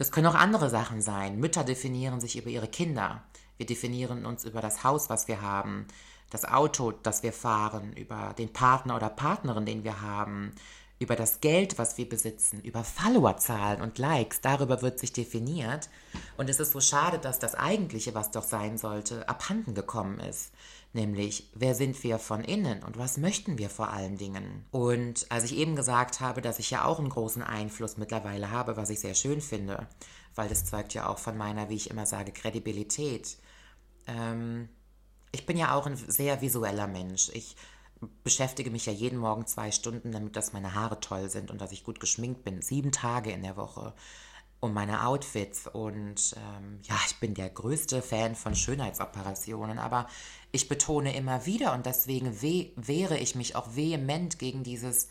Das 0.02 0.10
können 0.10 0.26
auch 0.26 0.34
andere 0.34 0.72
Sachen 0.72 1.00
sein. 1.04 1.40
Mütter 1.40 1.64
definieren 1.64 2.20
sich 2.20 2.36
über 2.36 2.50
ihre 2.50 2.68
Kinder. 2.68 3.22
Wir 3.58 3.68
definieren 3.68 4.26
uns 4.26 4.46
über 4.46 4.60
das 4.60 4.84
Haus, 4.84 5.12
was 5.12 5.28
wir 5.28 5.44
haben, 5.44 5.86
das 6.32 6.44
Auto, 6.44 6.92
das 6.92 7.22
wir 7.22 7.32
fahren, 7.32 7.94
über 7.94 8.34
den 8.36 8.52
Partner 8.52 8.96
oder 8.96 9.10
Partnerin, 9.10 9.68
den 9.68 9.84
wir 9.84 10.02
haben, 10.02 10.56
über 10.98 11.16
das 11.16 11.40
Geld, 11.40 11.78
was 11.78 12.00
wir 12.00 12.10
besitzen, 12.10 12.62
über 12.62 12.84
Followerzahlen 12.84 13.80
und 13.80 14.00
Likes. 14.00 14.42
Darüber 14.42 14.82
wird 14.82 14.98
sich 14.98 15.14
definiert. 15.14 15.88
Und 16.36 16.50
es 16.50 16.60
ist 16.60 16.72
so 16.72 16.82
schade, 16.82 17.20
dass 17.20 17.38
das 17.38 17.54
Eigentliche, 17.54 18.16
was 18.16 18.32
doch 18.32 18.44
sein 18.44 18.80
sollte, 18.80 19.30
abhanden 19.30 19.76
gekommen 19.76 20.20
ist 20.20 20.52
nämlich 20.94 21.50
wer 21.54 21.76
sind 21.76 22.02
wir 22.04 22.20
von 22.20 22.44
innen 22.44 22.84
und 22.84 22.98
was 22.98 23.18
möchten 23.18 23.58
wir 23.58 23.70
vor 23.70 23.92
allen 23.92 24.18
Dingen. 24.18 24.66
Und 24.72 25.26
als 25.30 25.46
ich 25.46 25.56
eben 25.56 25.76
gesagt 25.76 26.20
habe, 26.20 26.42
dass 26.42 26.60
ich 26.60 26.72
ja 26.72 26.86
auch 26.86 27.00
einen 27.00 27.10
großen 27.10 27.44
Einfluss 27.44 27.98
mittlerweile 27.98 28.52
habe, 28.52 28.78
was 28.78 28.90
ich 28.90 29.00
sehr 29.00 29.16
schön 29.16 29.42
finde, 29.42 29.88
weil 30.36 30.50
das 30.50 30.66
zeugt 30.66 30.94
ja 30.94 31.08
auch 31.08 31.18
von 31.18 31.38
meiner, 31.38 31.70
wie 31.70 31.76
ich 31.76 31.90
immer 31.90 32.06
sage, 32.06 32.32
Kredibilität. 32.32 33.38
Ähm, 34.08 34.70
ich 35.32 35.46
bin 35.46 35.58
ja 35.58 35.76
auch 35.76 35.86
ein 35.86 35.96
sehr 35.96 36.42
visueller 36.42 36.88
Mensch. 36.88 37.30
Ich 37.34 37.56
beschäftige 38.24 38.72
mich 38.72 38.86
ja 38.86 38.94
jeden 38.94 39.20
Morgen 39.20 39.46
zwei 39.46 39.72
Stunden 39.72 40.12
damit, 40.12 40.36
dass 40.36 40.54
meine 40.54 40.74
Haare 40.74 41.00
toll 41.00 41.30
sind 41.30 41.52
und 41.52 41.62
dass 41.62 41.72
ich 41.72 41.84
gut 41.84 42.00
geschminkt 42.00 42.44
bin. 42.44 42.62
Sieben 42.62 42.92
Tage 42.92 43.32
in 43.32 43.44
der 43.44 43.58
Woche 43.58 43.94
um 44.62 44.74
meine 44.74 45.06
Outfits 45.08 45.68
und 45.68 46.36
ähm, 46.38 46.80
ja, 46.84 46.96
ich 47.08 47.20
bin 47.20 47.34
der 47.34 47.50
größte 47.50 48.02
Fan 48.02 48.36
von 48.36 48.56
Schönheitsoperationen, 48.56 49.80
aber 49.80 50.08
ich 50.52 50.70
betone 50.70 51.16
immer 51.16 51.46
wieder 51.48 51.74
und 51.74 51.86
deswegen 51.86 52.42
we 52.42 52.72
wehre 52.76 53.18
ich 53.18 53.36
mich 53.36 53.56
auch 53.56 53.76
vehement 53.76 54.38
gegen 54.40 54.64
dieses 54.64 55.10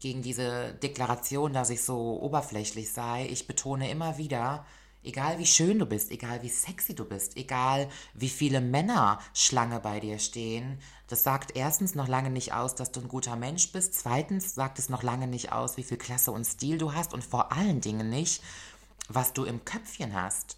gegen 0.00 0.22
diese 0.22 0.74
Deklaration, 0.82 1.52
dass 1.52 1.70
ich 1.70 1.84
so 1.84 2.20
oberflächlich 2.20 2.92
sei. 2.92 3.26
Ich 3.30 3.46
betone 3.46 3.88
immer 3.90 4.18
wieder, 4.18 4.66
Egal 5.06 5.38
wie 5.38 5.46
schön 5.46 5.78
du 5.78 5.86
bist, 5.86 6.10
egal 6.10 6.42
wie 6.42 6.48
sexy 6.48 6.92
du 6.92 7.04
bist, 7.04 7.36
egal 7.36 7.88
wie 8.14 8.28
viele 8.28 8.60
Männer 8.60 9.20
Schlange 9.34 9.78
bei 9.78 10.00
dir 10.00 10.18
stehen, 10.18 10.80
das 11.06 11.22
sagt 11.22 11.54
erstens 11.54 11.94
noch 11.94 12.08
lange 12.08 12.28
nicht 12.28 12.52
aus, 12.52 12.74
dass 12.74 12.90
du 12.90 13.00
ein 13.00 13.06
guter 13.06 13.36
Mensch 13.36 13.70
bist. 13.70 13.94
Zweitens 13.94 14.56
sagt 14.56 14.80
es 14.80 14.88
noch 14.88 15.04
lange 15.04 15.28
nicht 15.28 15.52
aus, 15.52 15.76
wie 15.76 15.84
viel 15.84 15.96
Klasse 15.96 16.32
und 16.32 16.44
Stil 16.44 16.78
du 16.78 16.92
hast 16.92 17.14
und 17.14 17.22
vor 17.22 17.52
allen 17.52 17.80
Dingen 17.80 18.10
nicht, 18.10 18.42
was 19.08 19.32
du 19.32 19.44
im 19.44 19.64
Köpfchen 19.64 20.12
hast. 20.12 20.56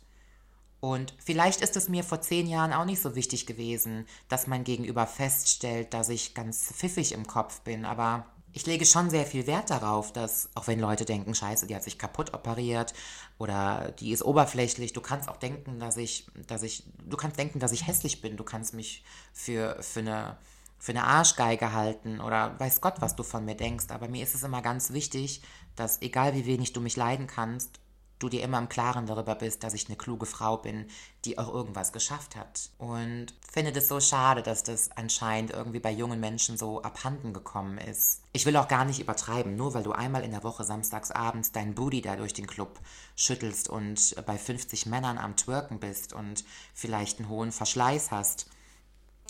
Und 0.80 1.12
vielleicht 1.22 1.60
ist 1.60 1.76
es 1.76 1.90
mir 1.90 2.02
vor 2.02 2.22
zehn 2.22 2.46
Jahren 2.46 2.72
auch 2.72 2.86
nicht 2.86 3.02
so 3.02 3.14
wichtig 3.14 3.44
gewesen, 3.44 4.06
dass 4.30 4.46
mein 4.46 4.64
Gegenüber 4.64 5.06
feststellt, 5.06 5.92
dass 5.92 6.08
ich 6.08 6.32
ganz 6.32 6.72
pfiffig 6.72 7.12
im 7.12 7.26
Kopf 7.26 7.60
bin, 7.60 7.84
aber 7.84 8.24
ich 8.58 8.66
lege 8.66 8.84
schon 8.84 9.08
sehr 9.08 9.24
viel 9.24 9.46
Wert 9.46 9.70
darauf, 9.70 10.12
dass, 10.12 10.48
auch 10.56 10.66
wenn 10.66 10.80
Leute 10.80 11.04
denken, 11.04 11.32
scheiße, 11.32 11.68
die 11.68 11.76
hat 11.76 11.84
sich 11.84 11.96
kaputt 11.96 12.34
operiert 12.34 12.92
oder 13.38 13.92
die 14.00 14.10
ist 14.10 14.24
oberflächlich, 14.24 14.92
du 14.92 15.00
kannst 15.00 15.28
auch 15.28 15.36
denken, 15.36 15.78
dass 15.78 15.96
ich, 15.96 16.26
dass 16.48 16.64
ich, 16.64 16.82
du 17.08 17.16
kannst 17.16 17.38
denken, 17.38 17.60
dass 17.60 17.70
ich 17.70 17.86
hässlich 17.86 18.20
bin, 18.20 18.36
du 18.36 18.42
kannst 18.42 18.74
mich 18.74 19.04
für, 19.32 19.80
für 19.80 20.00
eine, 20.00 20.38
für 20.76 20.90
eine 20.90 21.04
Arschgeige 21.04 21.72
halten 21.72 22.20
oder 22.20 22.58
weiß 22.58 22.80
Gott, 22.80 22.94
was 22.98 23.14
du 23.14 23.22
von 23.22 23.44
mir 23.44 23.54
denkst, 23.54 23.86
aber 23.90 24.08
mir 24.08 24.24
ist 24.24 24.34
es 24.34 24.42
immer 24.42 24.60
ganz 24.60 24.92
wichtig, 24.92 25.40
dass 25.76 26.02
egal 26.02 26.34
wie 26.34 26.46
wenig 26.46 26.72
du 26.72 26.80
mich 26.80 26.96
leiden 26.96 27.28
kannst, 27.28 27.78
du 28.18 28.28
dir 28.28 28.42
immer 28.42 28.58
im 28.58 28.68
Klaren 28.68 29.06
darüber 29.06 29.34
bist, 29.34 29.62
dass 29.62 29.74
ich 29.74 29.86
eine 29.86 29.96
kluge 29.96 30.26
Frau 30.26 30.56
bin, 30.56 30.86
die 31.24 31.38
auch 31.38 31.52
irgendwas 31.52 31.92
geschafft 31.92 32.36
hat. 32.36 32.70
Und 32.78 33.26
finde 33.50 33.72
das 33.72 33.88
so 33.88 34.00
schade, 34.00 34.42
dass 34.42 34.62
das 34.62 34.90
anscheinend 34.96 35.52
irgendwie 35.52 35.80
bei 35.80 35.90
jungen 35.90 36.20
Menschen 36.20 36.56
so 36.56 36.82
abhanden 36.82 37.32
gekommen 37.32 37.78
ist. 37.78 38.22
Ich 38.32 38.46
will 38.46 38.56
auch 38.56 38.68
gar 38.68 38.84
nicht 38.84 39.00
übertreiben, 39.00 39.56
nur 39.56 39.74
weil 39.74 39.82
du 39.82 39.92
einmal 39.92 40.24
in 40.24 40.32
der 40.32 40.44
Woche 40.44 40.64
samstags 40.64 41.10
abends 41.10 41.52
deinen 41.52 41.74
Booty 41.74 42.00
da 42.00 42.16
durch 42.16 42.34
den 42.34 42.46
Club 42.46 42.80
schüttelst 43.16 43.68
und 43.68 44.14
bei 44.26 44.36
50 44.36 44.86
Männern 44.86 45.18
am 45.18 45.36
Twerken 45.36 45.78
bist 45.78 46.12
und 46.12 46.44
vielleicht 46.74 47.18
einen 47.18 47.28
hohen 47.28 47.52
Verschleiß 47.52 48.10
hast, 48.10 48.50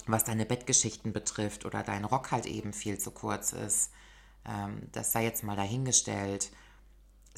was 0.06 0.24
deine 0.24 0.46
Bettgeschichten 0.46 1.12
betrifft 1.12 1.66
oder 1.66 1.82
dein 1.82 2.04
Rock 2.04 2.30
halt 2.30 2.46
eben 2.46 2.72
viel 2.72 2.98
zu 2.98 3.10
kurz 3.10 3.52
ist. 3.52 3.90
Ähm, 4.46 4.88
das 4.92 5.12
sei 5.12 5.24
jetzt 5.24 5.44
mal 5.44 5.56
dahingestellt 5.56 6.50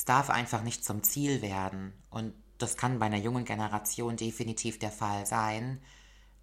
es 0.00 0.06
darf 0.06 0.30
einfach 0.30 0.62
nicht 0.62 0.82
zum 0.82 1.02
Ziel 1.02 1.42
werden. 1.42 1.92
Und 2.08 2.32
das 2.56 2.78
kann 2.78 2.98
bei 2.98 3.04
einer 3.04 3.18
jungen 3.18 3.44
Generation 3.44 4.16
definitiv 4.16 4.78
der 4.78 4.90
Fall 4.90 5.26
sein, 5.26 5.78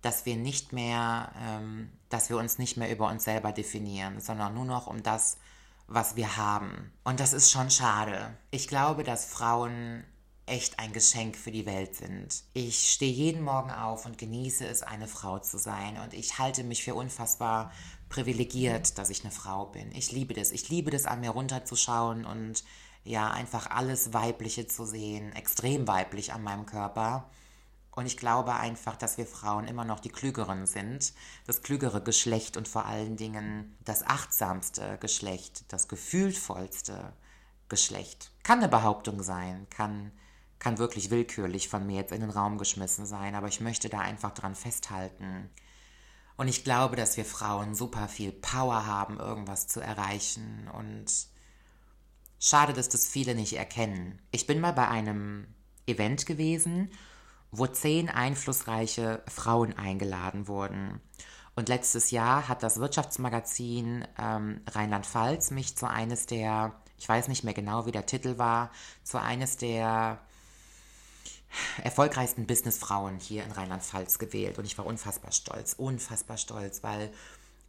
dass 0.04 0.28
wir 0.28 0.36
nicht 0.36 0.74
mehr, 0.74 1.32
ähm, 1.42 1.90
dass 2.10 2.30
wir 2.30 2.38
uns 2.38 2.60
nicht 2.60 2.78
mehr 2.78 2.92
über 2.92 3.10
uns 3.10 3.24
selber 3.24 3.52
definieren, 3.52 4.22
sondern 4.22 4.54
nur 4.54 4.66
noch 4.66 4.86
um 4.86 5.02
das, 5.02 5.38
was 5.88 6.16
wir 6.16 6.38
haben. 6.38 6.94
Und 7.04 7.20
das 7.20 7.34
ist 7.34 7.50
schon 7.50 7.72
schade. 7.72 8.38
Ich 8.52 8.68
glaube, 8.68 9.04
dass 9.04 9.26
Frauen 9.26 10.04
echt 10.46 10.78
ein 10.78 10.94
Geschenk 10.94 11.36
für 11.36 11.52
die 11.52 11.66
Welt 11.66 11.96
sind. 11.96 12.44
Ich 12.54 12.92
stehe 12.92 13.12
jeden 13.12 13.42
Morgen 13.42 13.72
auf 13.72 14.06
und 14.06 14.20
genieße 14.20 14.68
es, 14.68 14.84
eine 14.84 15.08
Frau 15.08 15.40
zu 15.40 15.58
sein. 15.58 15.98
Und 15.98 16.14
ich 16.14 16.38
halte 16.38 16.64
mich 16.64 16.84
für 16.84 16.94
unfassbar 16.94 17.72
privilegiert, 18.08 19.00
dass 19.00 19.10
ich 19.10 19.24
eine 19.24 19.32
Frau 19.32 19.66
bin. 19.66 19.92
Ich 19.96 20.12
liebe 20.12 20.36
das. 20.36 20.52
Ich 20.52 20.70
liebe 20.70 20.92
das, 20.92 21.08
an 21.08 21.22
mir 21.22 21.32
runterzuschauen 21.32 22.24
und 22.24 22.64
ja, 23.08 23.32
einfach 23.32 23.70
alles 23.72 24.14
Weibliche 24.14 24.68
zu 24.68 24.86
sehen, 24.86 25.34
extrem 25.34 25.88
weiblich 25.88 26.34
an 26.34 26.44
meinem 26.44 26.66
Körper. 26.66 27.30
Und 27.92 28.06
ich 28.06 28.18
glaube 28.18 28.54
einfach, 28.54 28.96
dass 28.96 29.18
wir 29.18 29.26
Frauen 29.26 29.68
immer 29.68 29.86
noch 29.86 30.00
die 30.00 30.10
Klügeren 30.10 30.68
sind, 30.68 31.14
das 31.48 31.64
klügere 31.64 32.02
Geschlecht 32.02 32.58
und 32.58 32.68
vor 32.68 32.86
allen 32.86 33.16
Dingen 33.16 33.76
das 33.84 34.06
achtsamste 34.06 34.98
Geschlecht, 35.00 35.72
das 35.74 35.88
gefühlvollste 35.88 37.14
Geschlecht. 37.70 38.32
Kann 38.44 38.60
eine 38.60 38.68
Behauptung 38.68 39.24
sein, 39.24 39.66
kann, 39.70 40.12
kann 40.60 40.78
wirklich 40.78 41.10
willkürlich 41.10 41.70
von 41.70 41.88
mir 41.88 41.96
jetzt 41.96 42.12
in 42.12 42.22
den 42.22 42.30
Raum 42.30 42.58
geschmissen 42.58 43.06
sein, 43.06 43.36
aber 43.36 43.48
ich 43.48 43.62
möchte 43.62 43.90
da 43.90 44.00
einfach 44.00 44.32
dran 44.32 44.54
festhalten. 44.54 45.50
Und 46.36 46.50
ich 46.50 46.64
glaube, 46.64 46.98
dass 46.98 47.18
wir 47.18 47.26
Frauen 47.26 47.74
super 47.74 48.08
viel 48.08 48.32
Power 48.32 48.86
haben, 48.86 49.18
irgendwas 49.18 49.68
zu 49.68 49.80
erreichen 49.80 50.70
und 50.72 51.06
Schade, 52.40 52.74
dass 52.74 52.90
das 52.90 53.08
viele 53.08 53.36
nicht 53.36 53.54
erkennen. 53.54 54.20
Ich 54.32 54.46
bin 54.48 54.60
mal 54.60 54.74
bei 54.74 54.88
einem 54.88 55.48
Event 55.88 56.26
gewesen, 56.26 56.92
wo 57.52 57.66
zehn 57.66 58.10
einflussreiche 58.10 59.24
Frauen 59.28 59.74
eingeladen 59.78 60.48
wurden. 60.48 61.02
Und 61.56 61.70
letztes 61.70 62.12
Jahr 62.12 62.48
hat 62.48 62.62
das 62.62 62.80
Wirtschaftsmagazin 62.80 64.06
ähm, 64.20 64.62
Rheinland-Pfalz 64.68 65.50
mich 65.50 65.76
zu 65.76 65.90
eines 65.90 66.28
der, 66.28 66.76
ich 67.00 67.10
weiß 67.10 67.30
nicht 67.30 67.44
mehr 67.44 67.56
genau, 67.56 67.88
wie 67.88 67.92
der 67.92 68.06
Titel 68.06 68.38
war, 68.38 68.70
zu 69.04 69.20
eines 69.20 69.58
der 69.58 70.20
erfolgreichsten 71.84 72.46
Businessfrauen 72.46 73.20
hier 73.20 73.44
in 73.44 73.52
Rheinland-Pfalz 73.52 74.20
gewählt. 74.20 74.60
Und 74.60 74.66
ich 74.66 74.78
war 74.78 74.86
unfassbar 74.86 75.32
stolz, 75.32 75.74
unfassbar 75.74 76.38
stolz, 76.38 76.84
weil 76.84 77.12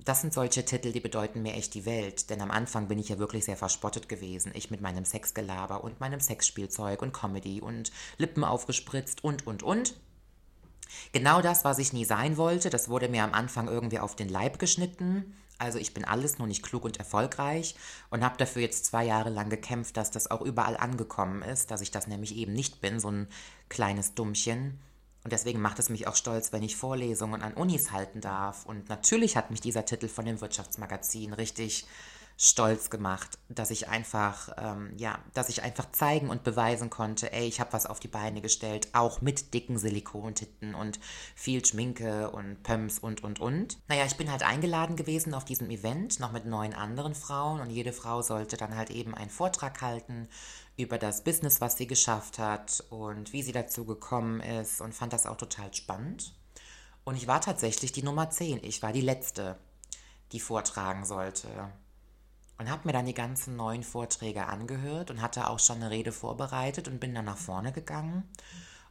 das 0.05 0.21
sind 0.21 0.33
solche 0.33 0.65
Titel, 0.65 0.93
die 0.93 1.01
bedeuten 1.01 1.43
mir 1.43 1.55
echt 1.55 1.75
die 1.75 1.85
Welt, 1.85 2.31
denn 2.31 2.41
am 2.41 2.51
Anfang 2.51 2.89
bin 2.89 2.99
ich 2.99 3.09
ja 3.09 3.19
wirklich 3.19 3.45
sehr 3.45 3.57
verspottet 3.57 4.09
gewesen. 4.09 4.53
Ich 4.55 4.71
mit 4.71 4.81
meinem 4.81 5.05
Sexgelaber 5.05 5.83
und 5.83 6.01
meinem 6.01 6.21
Sexspielzeug 6.21 7.03
und 7.03 7.13
Comedy 7.13 7.61
und 7.61 7.91
Lippen 8.17 8.45
aufgespritzt 8.45 9.25
und, 9.25 9.47
und, 9.47 9.63
und. 9.63 9.95
Genau 11.13 11.43
das, 11.43 11.65
was 11.65 11.79
ich 11.79 11.93
nie 11.93 12.05
sein 12.05 12.37
wollte, 12.37 12.71
das 12.71 12.89
wurde 12.89 13.09
mir 13.09 13.25
am 13.25 13.35
Anfang 13.35 13.69
irgendwie 13.69 13.99
auf 13.99 14.17
den 14.17 14.29
Leib 14.29 14.59
geschnitten. 14.59 15.37
Also 15.59 15.79
ich 15.79 15.93
bin 15.93 16.05
alles 16.05 16.39
nur 16.39 16.47
nicht 16.47 16.63
klug 16.63 16.85
und 16.85 16.99
erfolgreich 16.99 17.75
und 18.11 18.25
habe 18.25 18.39
dafür 18.39 18.63
jetzt 18.63 18.87
zwei 18.87 19.05
Jahre 19.05 19.29
lang 19.29 19.51
gekämpft, 19.51 19.97
dass 19.97 20.13
das 20.13 20.31
auch 20.31 20.41
überall 20.41 20.77
angekommen 20.77 21.43
ist, 21.43 21.73
dass 21.73 21.81
ich 21.81 21.91
das 21.91 22.07
nämlich 22.07 22.37
eben 22.37 22.53
nicht 22.53 22.81
bin, 22.81 23.01
so 23.01 23.11
ein 23.11 23.27
kleines 23.69 24.15
Dummchen. 24.15 24.79
Und 25.29 25.33
deswegen 25.33 25.61
macht 25.61 25.79
es 25.79 25.91
mich 25.91 26.07
auch 26.07 26.17
stolz, 26.17 26.55
wenn 26.55 26.63
ich 26.63 26.75
Vorlesungen 26.75 27.43
an 27.43 27.53
Unis 27.53 27.93
halten 27.93 28.23
darf. 28.23 28.65
Und 28.65 28.89
natürlich 28.89 29.37
hat 29.37 29.51
mich 29.51 29.61
dieser 29.61 29.85
Titel 29.85 30.09
von 30.09 30.25
dem 30.25 30.41
Wirtschaftsmagazin 30.41 31.35
richtig 31.35 31.85
stolz 32.41 32.89
gemacht, 32.89 33.37
dass 33.49 33.73
ich 33.73 33.89
einfach, 33.89 34.51
ähm, 34.59 34.93
ja, 34.97 35.19
dass 35.35 35.49
ich 35.49 35.65
einfach 35.65 35.91
zeigen 35.91 36.31
und 36.31 36.45
beweisen 36.45 36.89
konnte, 36.89 37.33
ey, 37.33 37.49
ich 37.49 37.59
habe 37.59 37.73
was 37.73 37.85
auf 37.85 37.99
die 37.99 38.07
Beine 38.07 38.41
gestellt, 38.41 38.91
auch 38.93 39.21
mit 39.21 39.55
dicken 39.55 39.77
Silikontitten 39.77 40.77
und 40.77 41.01
viel 41.35 41.65
Schminke 41.65 42.31
und 42.31 42.63
Pumps 42.63 43.01
und, 43.01 43.25
und, 43.25 43.41
und. 43.41 43.79
Naja, 43.89 44.05
ich 44.07 44.17
bin 44.17 44.31
halt 44.31 44.45
eingeladen 44.45 44.95
gewesen 44.95 45.35
auf 45.35 45.45
diesem 45.45 45.69
Event, 45.69 46.21
noch 46.21 46.31
mit 46.31 46.47
neun 46.47 46.75
anderen 46.75 47.17
Frauen 47.17 47.59
und 47.59 47.71
jede 47.71 47.93
Frau 47.93 48.23
sollte 48.23 48.57
dann 48.57 48.77
halt 48.77 48.91
eben 48.91 49.17
einen 49.17 49.31
Vortrag 49.31 49.83
halten 49.83 50.29
über 50.77 50.97
das 50.97 51.25
Business, 51.25 51.61
was 51.61 51.77
sie 51.77 51.89
geschafft 51.89 52.39
hat 52.39 52.85
und 52.91 53.33
wie 53.33 53.43
sie 53.43 53.51
dazu 53.51 53.85
gekommen 53.85 54.39
ist 54.39 54.81
und 54.81 54.95
fand 54.95 55.13
das 55.13 55.27
auch 55.27 55.39
total 55.39 55.75
spannend. 55.75 56.37
Und 57.03 57.17
ich 57.17 57.27
war 57.27 57.41
tatsächlich 57.41 57.91
die 57.91 58.05
Nummer 58.05 58.31
10. 58.31 58.63
Ich 58.63 58.81
war 58.81 58.93
die 58.93 59.01
Letzte, 59.01 59.59
die 60.31 60.39
vortragen 60.39 61.05
sollte 61.05 61.49
und 62.59 62.71
habe 62.71 62.87
mir 62.87 62.93
dann 62.93 63.07
die 63.07 63.15
ganzen 63.15 63.57
neuen 63.57 63.83
Vorträge 63.83 64.47
angehört 64.47 65.11
und 65.11 65.23
hatte 65.23 65.49
auch 65.49 65.61
schon 65.61 65.77
eine 65.77 65.91
Rede 65.91 66.13
vorbereitet 66.13 66.89
und 66.89 67.01
bin 67.01 67.15
dann 67.15 67.25
nach 67.25 67.39
vorne 67.39 67.73
gegangen 67.73 68.25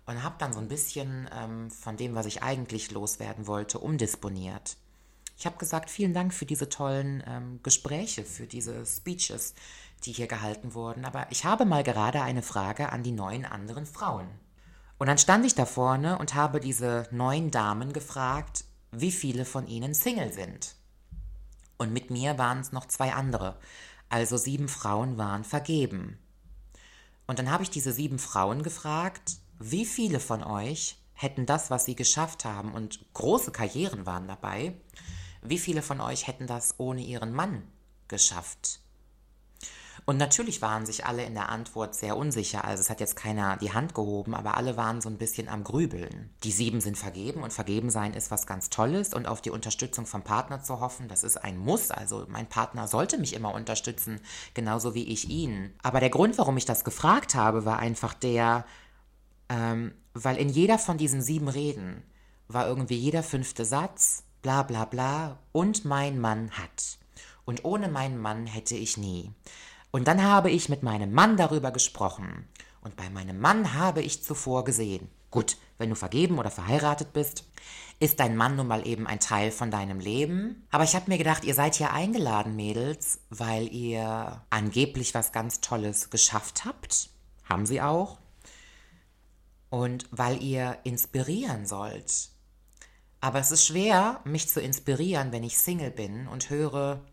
und 0.05 0.23
habe 0.23 0.35
dann 0.39 0.53
so 0.53 0.59
ein 0.59 0.69
bisschen 0.69 1.29
ähm, 1.37 1.69
von 1.69 1.97
dem, 1.97 2.15
was 2.15 2.25
ich 2.25 2.41
eigentlich 2.41 2.91
loswerden 2.91 3.45
wollte, 3.45 3.79
umdisponiert. 3.79 4.77
Ich 5.37 5.45
habe 5.45 5.57
gesagt, 5.57 5.89
vielen 5.89 6.13
Dank 6.13 6.33
für 6.33 6.45
diese 6.45 6.69
tollen 6.69 7.23
ähm, 7.27 7.59
Gespräche, 7.61 8.23
für 8.23 8.47
diese 8.47 8.85
Speeches, 8.85 9.53
die 10.05 10.13
hier 10.13 10.27
gehalten 10.27 10.73
wurden, 10.73 11.05
aber 11.05 11.27
ich 11.29 11.45
habe 11.45 11.65
mal 11.65 11.83
gerade 11.83 12.21
eine 12.21 12.41
Frage 12.41 12.91
an 12.91 13.03
die 13.03 13.11
neun 13.11 13.45
anderen 13.45 13.85
Frauen. 13.85 14.27
Und 14.97 15.07
dann 15.07 15.17
stand 15.17 15.45
ich 15.45 15.53
da 15.53 15.65
vorne 15.65 16.17
und 16.17 16.33
habe 16.33 16.59
diese 16.59 17.07
neun 17.11 17.51
Damen 17.51 17.93
gefragt, 17.93 18.63
wie 18.91 19.11
viele 19.11 19.45
von 19.45 19.67
ihnen 19.67 19.93
Single 19.93 20.31
sind. 20.33 20.76
Und 21.77 21.93
mit 21.93 22.09
mir 22.09 22.37
waren 22.37 22.59
es 22.59 22.71
noch 22.71 22.85
zwei 22.87 23.13
andere. 23.13 23.57
Also 24.09 24.37
sieben 24.37 24.67
Frauen 24.67 25.17
waren 25.17 25.43
vergeben. 25.43 26.17
Und 27.27 27.39
dann 27.39 27.51
habe 27.51 27.63
ich 27.63 27.69
diese 27.69 27.91
sieben 27.91 28.19
Frauen 28.19 28.63
gefragt, 28.63 29.37
wie 29.59 29.85
viele 29.85 30.19
von 30.19 30.43
euch 30.43 30.97
hätten 31.13 31.45
das, 31.45 31.69
was 31.69 31.85
sie 31.85 31.95
geschafft 31.95 32.45
haben, 32.45 32.73
und 32.73 33.05
große 33.13 33.51
Karrieren 33.51 34.05
waren 34.05 34.27
dabei, 34.27 34.79
wie 35.41 35.57
viele 35.57 35.81
von 35.81 35.99
euch 35.99 36.27
hätten 36.27 36.47
das 36.47 36.75
ohne 36.77 37.01
ihren 37.01 37.33
Mann 37.33 37.63
geschafft? 38.07 38.79
Und 40.09 40.15
natürlich 40.15 40.61
waren 40.61 40.85
sich 40.85 41.05
alle 41.05 41.25
in 41.25 41.33
der 41.33 41.49
Antwort 41.49 41.93
sehr 41.93 42.15
unsicher. 42.15 42.63
Also 42.63 42.79
es 42.79 42.89
hat 42.89 43.01
jetzt 43.01 43.17
keiner 43.17 43.57
die 43.57 43.73
Hand 43.73 43.93
gehoben, 43.93 44.35
aber 44.35 44.55
alle 44.55 44.77
waren 44.77 45.01
so 45.01 45.09
ein 45.09 45.17
bisschen 45.17 45.49
am 45.49 45.65
Grübeln. 45.65 46.29
Die 46.45 46.53
sieben 46.53 46.79
sind 46.79 46.97
vergeben 46.97 47.43
und 47.43 47.51
vergeben 47.51 47.89
sein 47.89 48.13
ist 48.13 48.31
was 48.31 48.47
ganz 48.47 48.69
Tolles 48.69 49.13
und 49.13 49.27
auf 49.27 49.41
die 49.41 49.49
Unterstützung 49.49 50.05
vom 50.05 50.23
Partner 50.23 50.63
zu 50.63 50.79
hoffen, 50.79 51.09
das 51.09 51.25
ist 51.25 51.35
ein 51.35 51.57
Muss. 51.57 51.91
Also 51.91 52.25
mein 52.29 52.47
Partner 52.47 52.87
sollte 52.87 53.17
mich 53.17 53.33
immer 53.33 53.53
unterstützen, 53.53 54.21
genauso 54.53 54.95
wie 54.95 55.03
ich 55.03 55.29
ihn. 55.29 55.73
Aber 55.83 55.99
der 55.99 56.09
Grund, 56.09 56.37
warum 56.37 56.55
ich 56.55 56.63
das 56.63 56.85
gefragt 56.85 57.35
habe, 57.35 57.65
war 57.65 57.79
einfach 57.79 58.13
der, 58.13 58.65
ähm, 59.49 59.93
weil 60.13 60.37
in 60.37 60.47
jeder 60.47 60.79
von 60.79 60.97
diesen 60.97 61.21
sieben 61.21 61.49
Reden 61.49 62.01
war 62.47 62.65
irgendwie 62.65 62.95
jeder 62.95 63.23
fünfte 63.23 63.65
Satz, 63.65 64.23
bla 64.41 64.63
bla 64.63 64.85
bla, 64.85 65.39
und 65.51 65.83
mein 65.83 66.17
Mann 66.17 66.51
hat. 66.51 66.97
Und 67.43 67.65
ohne 67.65 67.89
meinen 67.89 68.17
Mann 68.17 68.45
hätte 68.47 68.77
ich 68.77 68.95
nie. 68.95 69.33
Und 69.97 70.07
dann 70.07 70.21
habe 70.21 70.51
ich 70.51 70.69
mit 70.69 70.83
meinem 70.83 71.11
Mann 71.11 71.37
darüber 71.37 71.71
gesprochen. 71.71 72.47
Und 72.81 72.95
bei 72.95 73.09
meinem 73.09 73.39
Mann 73.39 73.73
habe 73.73 74.03
ich 74.03 74.23
zuvor 74.23 74.63
gesehen. 74.63 75.09
Gut, 75.31 75.57
wenn 75.79 75.89
du 75.89 75.95
vergeben 75.95 76.37
oder 76.37 76.51
verheiratet 76.51 77.13
bist, 77.13 77.45
ist 77.99 78.19
dein 78.19 78.37
Mann 78.37 78.55
nun 78.55 78.67
mal 78.67 78.87
eben 78.87 79.07
ein 79.07 79.19
Teil 79.19 79.49
von 79.49 79.71
deinem 79.71 79.99
Leben. 79.99 80.67
Aber 80.69 80.83
ich 80.83 80.93
habe 80.93 81.09
mir 81.09 81.17
gedacht, 81.17 81.45
ihr 81.45 81.55
seid 81.55 81.73
hier 81.73 81.93
eingeladen, 81.93 82.55
Mädels, 82.55 83.21
weil 83.31 83.73
ihr 83.73 84.43
angeblich 84.51 85.15
was 85.15 85.31
ganz 85.31 85.61
Tolles 85.61 86.11
geschafft 86.11 86.63
habt. 86.63 87.09
Haben 87.45 87.65
sie 87.65 87.81
auch. 87.81 88.19
Und 89.71 90.05
weil 90.11 90.43
ihr 90.43 90.77
inspirieren 90.83 91.65
sollt. 91.65 92.29
Aber 93.19 93.39
es 93.39 93.49
ist 93.49 93.65
schwer, 93.65 94.21
mich 94.25 94.47
zu 94.47 94.61
inspirieren, 94.61 95.31
wenn 95.31 95.43
ich 95.43 95.57
Single 95.57 95.89
bin 95.89 96.27
und 96.27 96.51
höre, 96.51 97.03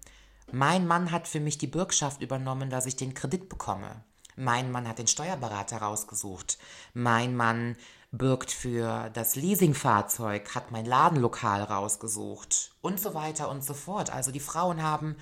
mein 0.53 0.87
Mann 0.87 1.11
hat 1.11 1.29
für 1.29 1.41
mich 1.41 1.59
die 1.59 1.67
Bürgschaft 1.67 2.23
übernommen, 2.23 2.71
dass 2.71 2.87
ich 2.87 2.97
den 2.97 3.15
Kredit 3.15 3.49
bekomme. 3.49 4.03
Mein 4.37 4.73
Mann 4.73 4.89
hat 4.89 4.99
den 4.99 5.07
Steuerberater 5.07 5.79
rausgesucht. 5.79 6.59
Mein 6.93 7.37
Mann 7.37 7.77
bürgt 8.11 8.51
für 8.51 9.11
das 9.11 9.37
Leasingfahrzeug, 9.37 10.55
hat 10.55 10.71
mein 10.71 10.87
Ladenlokal 10.87 11.63
rausgesucht 11.63 12.73
und 12.81 13.01
so 13.01 13.15
weiter 13.15 13.49
und 13.51 13.65
so 13.65 13.75
fort. 13.75 14.11
Also 14.11 14.31
die 14.31 14.41
Frauen 14.41 14.83
haben 14.83 15.17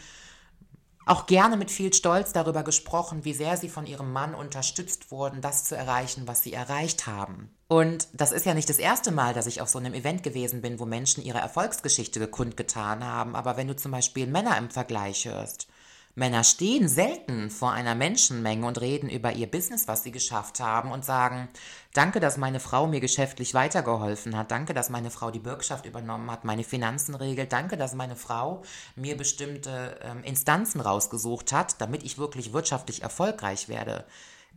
auch 1.07 1.27
gerne 1.27 1.57
mit 1.57 1.71
viel 1.71 1.93
Stolz 1.93 2.33
darüber 2.33 2.63
gesprochen, 2.63 3.25
wie 3.25 3.35
sehr 3.35 3.57
sie 3.57 3.69
von 3.69 3.87
ihrem 3.87 4.13
Mann 4.13 4.35
unterstützt 4.35 5.11
wurden, 5.11 5.41
das 5.41 5.65
zu 5.65 5.77
erreichen, 5.77 6.27
was 6.27 6.43
sie 6.43 6.53
erreicht 6.53 7.07
haben. 7.07 7.51
Und 7.69 8.09
das 8.13 8.33
ist 8.33 8.45
ja 8.45 8.55
nicht 8.55 8.69
das 8.69 8.79
erste 8.79 9.13
Mal, 9.13 9.33
dass 9.33 9.47
ich 9.47 9.61
auf 9.63 9.69
so 9.69 9.79
einem 9.79 9.95
Event 9.95 10.23
gewesen 10.23 10.61
bin, 10.61 10.79
wo 10.79 10.85
Menschen 10.85 11.25
ihre 11.25 11.39
Erfolgsgeschichte 11.39 12.27
kundgetan 12.29 13.05
haben. 13.05 13.35
Aber 13.35 13.57
wenn 13.57 13.69
du 13.69 13.75
zum 13.75 13.93
Beispiel 13.93 14.27
Männer 14.27 14.59
im 14.59 14.71
Vergleich 14.71 15.25
hörst, 15.25 15.69
Männer 16.15 16.45
stehen 16.45 16.89
selten 16.89 17.49
vor 17.49 17.73
einer 17.73 17.95
Menschenmenge 17.95 18.67
und 18.67 18.81
reden 18.83 19.09
über 19.09 19.33
ihr 19.33 19.51
Business, 19.51 19.89
was 19.89 20.03
sie 20.03 20.13
geschafft 20.13 20.61
haben 20.61 20.93
und 20.93 21.07
sagen, 21.07 21.49
danke, 21.95 22.21
dass 22.21 22.37
meine 22.37 22.61
Frau 22.61 22.87
mir 22.87 23.01
geschäftlich 23.01 23.55
weitergeholfen 23.55 24.37
hat, 24.37 24.51
danke, 24.51 24.75
dass 24.75 24.91
meine 24.91 25.11
Frau 25.11 25.31
die 25.31 25.39
Bürgschaft 25.39 25.87
übernommen 25.87 26.31
hat, 26.31 26.45
meine 26.45 26.65
Finanzen 26.65 27.15
regelt, 27.15 27.53
danke, 27.55 27.79
dass 27.79 27.95
meine 27.95 28.17
Frau 28.17 28.63
mir 28.95 29.17
bestimmte 29.17 29.99
ähm, 30.03 30.23
Instanzen 30.23 30.83
rausgesucht 30.83 31.51
hat, 31.51 31.81
damit 31.81 32.03
ich 32.03 32.19
wirklich 32.19 32.53
wirtschaftlich 32.53 33.03
erfolgreich 33.03 33.71
werde. 33.71 34.05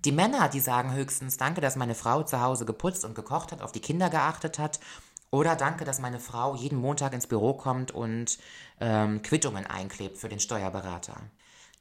Die 0.03 0.11
Männer, 0.11 0.49
die 0.49 0.59
sagen 0.59 0.93
höchstens, 0.93 1.37
danke, 1.37 1.61
dass 1.61 1.77
meine 1.77 1.95
Frau 1.95 2.23
zu 2.23 2.41
Hause 2.41 2.65
geputzt 2.65 3.05
und 3.05 3.15
gekocht 3.15 3.53
hat, 3.53 3.61
auf 3.61 3.71
die 3.71 3.79
Kinder 3.79 4.09
geachtet 4.09 4.59
hat 4.59 4.81
oder 5.31 5.55
danke, 5.55 5.85
dass 5.85 5.99
meine 5.99 6.19
Frau 6.19 6.55
jeden 6.55 6.79
Montag 6.79 7.13
ins 7.13 7.27
Büro 7.27 7.53
kommt 7.53 7.91
und 7.91 8.39
ähm, 8.81 9.21
Quittungen 9.21 9.65
einklebt 9.65 10.17
für 10.17 10.27
den 10.27 10.41
Steuerberater. 10.41 11.15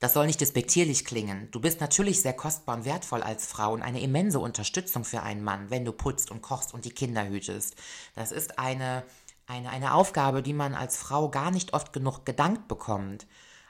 Das 0.05 0.13
soll 0.13 0.27
nicht 0.27 0.43
despektierlich 0.43 1.07
klingen. 1.07 1.49
Du 1.51 1.61
bist 1.61 1.81
natürlich 1.81 2.21
sehr 2.21 2.35
kostbar 2.35 2.77
und 2.77 2.85
wertvoll 2.85 3.23
als 3.23 3.47
Frau 3.47 3.73
und 3.73 3.81
eine 3.81 4.03
immense 4.03 4.39
Unterstützung 4.39 5.03
für 5.03 5.23
einen 5.23 5.43
Mann, 5.43 5.71
wenn 5.71 5.87
du 5.87 5.93
putzt 5.93 6.31
und 6.31 6.43
kochst 6.43 6.75
und 6.75 6.85
die 6.85 6.91
Kinder 6.91 7.27
hütest. 7.27 7.75
Das 8.15 8.31
ist 8.31 8.59
eine, 8.59 9.03
eine, 9.47 9.71
eine 9.71 9.95
Aufgabe, 9.95 10.43
die 10.43 10.53
man 10.53 10.75
als 10.75 10.99
Frau 10.99 11.31
gar 11.31 11.51
nicht 11.51 11.73
oft 11.73 11.95
genug 11.95 12.27
gedankt 12.27 12.69
bekommt. 12.69 13.27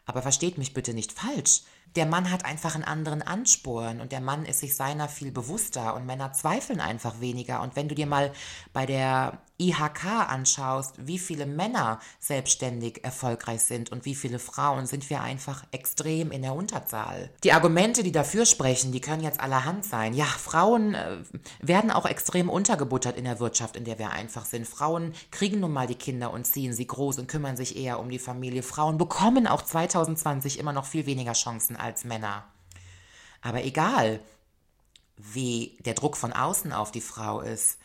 Aber 0.06 0.22
versteht 0.22 0.58
mich 0.58 0.74
bitte 0.74 0.92
nicht 0.92 1.12
falsch 1.12 1.62
der 1.96 2.06
Mann 2.06 2.30
hat 2.30 2.44
einfach 2.44 2.74
einen 2.74 2.84
anderen 2.84 3.22
Ansporn 3.22 4.00
und 4.00 4.12
der 4.12 4.20
Mann 4.20 4.44
ist 4.46 4.60
sich 4.60 4.74
seiner 4.74 5.08
viel 5.08 5.30
bewusster 5.30 5.94
und 5.94 6.06
Männer 6.06 6.32
zweifeln 6.32 6.80
einfach 6.80 7.20
weniger. 7.20 7.62
Und 7.62 7.76
wenn 7.76 7.88
du 7.88 7.94
dir 7.94 8.06
mal 8.06 8.32
bei 8.72 8.84
der 8.86 9.38
IHK 9.58 10.04
anschaust, 10.28 11.06
wie 11.06 11.18
viele 11.18 11.46
Männer 11.46 12.00
selbstständig 12.18 13.04
erfolgreich 13.04 13.62
sind 13.62 13.92
und 13.92 14.04
wie 14.04 14.16
viele 14.16 14.40
Frauen, 14.40 14.86
sind 14.86 15.08
wir 15.10 15.20
einfach 15.20 15.64
extrem 15.70 16.32
in 16.32 16.42
der 16.42 16.54
Unterzahl. 16.54 17.30
Die 17.44 17.52
Argumente, 17.52 18.02
die 18.02 18.10
dafür 18.10 18.46
sprechen, 18.46 18.90
die 18.90 19.00
können 19.00 19.22
jetzt 19.22 19.38
allerhand 19.38 19.84
sein. 19.84 20.12
Ja, 20.12 20.24
Frauen 20.24 20.94
äh, 20.94 21.18
werden 21.60 21.92
auch 21.92 22.06
extrem 22.06 22.50
untergebuttert 22.50 23.16
in 23.16 23.24
der 23.24 23.38
Wirtschaft, 23.38 23.76
in 23.76 23.84
der 23.84 24.00
wir 24.00 24.10
einfach 24.10 24.44
sind. 24.44 24.66
Frauen 24.66 25.12
kriegen 25.30 25.60
nun 25.60 25.72
mal 25.72 25.86
die 25.86 25.94
Kinder 25.94 26.32
und 26.32 26.46
ziehen 26.46 26.72
sie 26.72 26.88
groß 26.88 27.20
und 27.20 27.28
kümmern 27.28 27.56
sich 27.56 27.76
eher 27.76 28.00
um 28.00 28.10
die 28.10 28.18
Familie. 28.18 28.64
Frauen 28.64 28.98
bekommen 28.98 29.46
auch 29.46 29.62
2020 29.62 30.58
immer 30.58 30.72
noch 30.72 30.86
viel 30.86 31.06
weniger 31.06 31.32
Chancen 31.32 31.73
als 31.76 32.04
Männer. 32.04 32.44
Aber 33.40 33.64
egal, 33.64 34.20
wie 35.16 35.78
der 35.84 35.94
Druck 35.94 36.16
von 36.16 36.32
außen 36.32 36.72
auf 36.72 36.90
die 36.90 37.00
Frau 37.00 37.40
ist, 37.40 37.78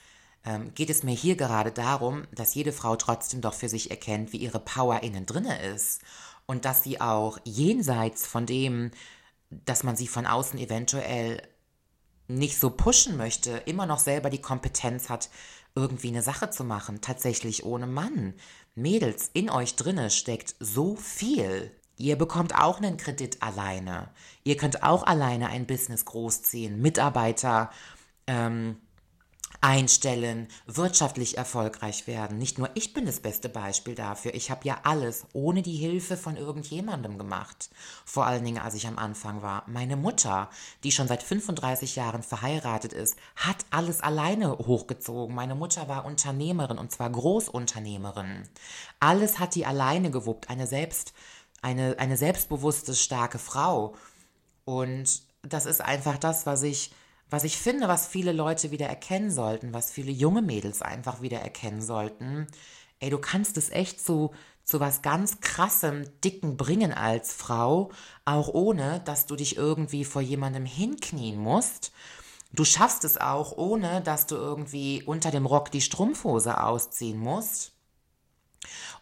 ähm, 0.45 0.73
geht 0.73 0.89
es 0.89 1.03
mir 1.03 1.13
hier 1.13 1.35
gerade 1.35 1.71
darum, 1.71 2.23
dass 2.33 2.55
jede 2.55 2.71
Frau 2.71 2.95
trotzdem 2.95 3.41
doch 3.41 3.53
für 3.53 3.69
sich 3.69 3.91
erkennt, 3.91 4.31
wie 4.33 4.37
ihre 4.37 4.59
Power 4.59 5.03
innen 5.03 5.25
drinne 5.25 5.61
ist 5.61 6.01
und 6.45 6.65
dass 6.65 6.83
sie 6.83 7.01
auch 7.01 7.37
jenseits 7.43 8.25
von 8.25 8.45
dem, 8.45 8.91
dass 9.49 9.83
man 9.83 9.95
sie 9.95 10.07
von 10.07 10.25
außen 10.25 10.57
eventuell 10.59 11.41
nicht 12.27 12.59
so 12.59 12.69
pushen 12.69 13.17
möchte, 13.17 13.51
immer 13.65 13.85
noch 13.85 13.99
selber 13.99 14.29
die 14.29 14.41
Kompetenz 14.41 15.09
hat, 15.09 15.29
irgendwie 15.75 16.09
eine 16.09 16.21
Sache 16.21 16.49
zu 16.49 16.63
machen, 16.63 17.01
tatsächlich 17.01 17.65
ohne 17.65 17.87
Mann. 17.87 18.33
Mädels, 18.75 19.29
in 19.33 19.49
euch 19.49 19.75
drinne 19.75 20.09
steckt 20.09 20.55
so 20.59 20.95
viel. 20.95 21.71
Ihr 21.99 22.15
bekommt 22.15 22.55
auch 22.55 22.77
einen 22.77 22.95
Kredit 22.95 23.43
alleine. 23.43 24.07
Ihr 24.45 24.55
könnt 24.55 24.83
auch 24.83 25.03
alleine 25.03 25.49
ein 25.49 25.67
Business 25.67 26.05
großziehen, 26.05 26.81
Mitarbeiter 26.81 27.69
ähm, 28.25 28.77
einstellen, 29.59 30.47
wirtschaftlich 30.65 31.37
erfolgreich 31.37 32.07
werden. 32.07 32.37
Nicht 32.37 32.57
nur 32.57 32.69
ich 32.75 32.93
bin 32.93 33.05
das 33.05 33.19
beste 33.19 33.49
Beispiel 33.49 33.95
dafür. 33.95 34.33
Ich 34.33 34.49
habe 34.49 34.65
ja 34.65 34.79
alles 34.83 35.25
ohne 35.33 35.61
die 35.61 35.75
Hilfe 35.75 36.15
von 36.15 36.37
irgendjemandem 36.37 37.17
gemacht. 37.17 37.69
Vor 38.05 38.25
allen 38.25 38.45
Dingen, 38.45 38.61
als 38.61 38.75
ich 38.75 38.87
am 38.87 38.97
Anfang 38.97 39.41
war. 39.41 39.63
Meine 39.67 39.97
Mutter, 39.97 40.49
die 40.85 40.93
schon 40.93 41.09
seit 41.09 41.21
35 41.21 41.97
Jahren 41.97 42.23
verheiratet 42.23 42.93
ist, 42.93 43.17
hat 43.35 43.65
alles 43.71 43.99
alleine 43.99 44.57
hochgezogen. 44.57 45.35
Meine 45.35 45.55
Mutter 45.55 45.89
war 45.89 46.05
Unternehmerin 46.05 46.77
und 46.77 46.93
zwar 46.93 47.09
Großunternehmerin. 47.09 48.47
Alles 49.01 49.39
hat 49.39 49.55
die 49.55 49.65
alleine 49.65 50.11
gewuppt. 50.11 50.49
Eine 50.49 50.67
selbst, 50.67 51.13
eine, 51.61 51.97
eine 51.99 52.17
selbstbewusste, 52.17 52.95
starke 52.95 53.39
Frau. 53.39 53.95
Und 54.65 55.21
das 55.41 55.65
ist 55.65 55.81
einfach 55.81 56.17
das, 56.17 56.45
was 56.45 56.63
ich 56.63 56.91
was 57.29 57.43
ich 57.43 57.57
finde, 57.57 57.87
was 57.87 58.07
viele 58.07 58.31
Leute 58.31 58.71
wieder 58.71 58.87
erkennen 58.87 59.29
sollten, 59.29 59.73
was 59.73 59.91
viele 59.91 60.11
junge 60.11 60.41
Mädels 60.41 60.81
einfach 60.81 61.21
wieder 61.21 61.39
erkennen 61.39 61.81
sollten, 61.81 62.47
ey, 62.99 63.09
du 63.09 63.19
kannst 63.19 63.57
es 63.57 63.69
echt 63.69 64.03
zu, 64.03 64.31
zu 64.63 64.79
was 64.79 65.01
ganz 65.01 65.39
krassem, 65.39 66.05
dicken 66.23 66.57
bringen 66.57 66.93
als 66.93 67.33
Frau, 67.33 67.91
auch 68.25 68.49
ohne, 68.49 69.01
dass 69.05 69.25
du 69.25 69.35
dich 69.35 69.57
irgendwie 69.57 70.05
vor 70.05 70.21
jemandem 70.21 70.65
hinknien 70.65 71.37
musst. 71.37 71.91
Du 72.51 72.65
schaffst 72.65 73.03
es 73.03 73.17
auch, 73.17 73.57
ohne 73.57 74.01
dass 74.01 74.25
du 74.25 74.35
irgendwie 74.35 75.03
unter 75.03 75.29
dem 75.29 75.45
Rock 75.45 75.71
die 75.71 75.81
Strumpfhose 75.81 76.63
ausziehen 76.63 77.19
musst. 77.19 77.73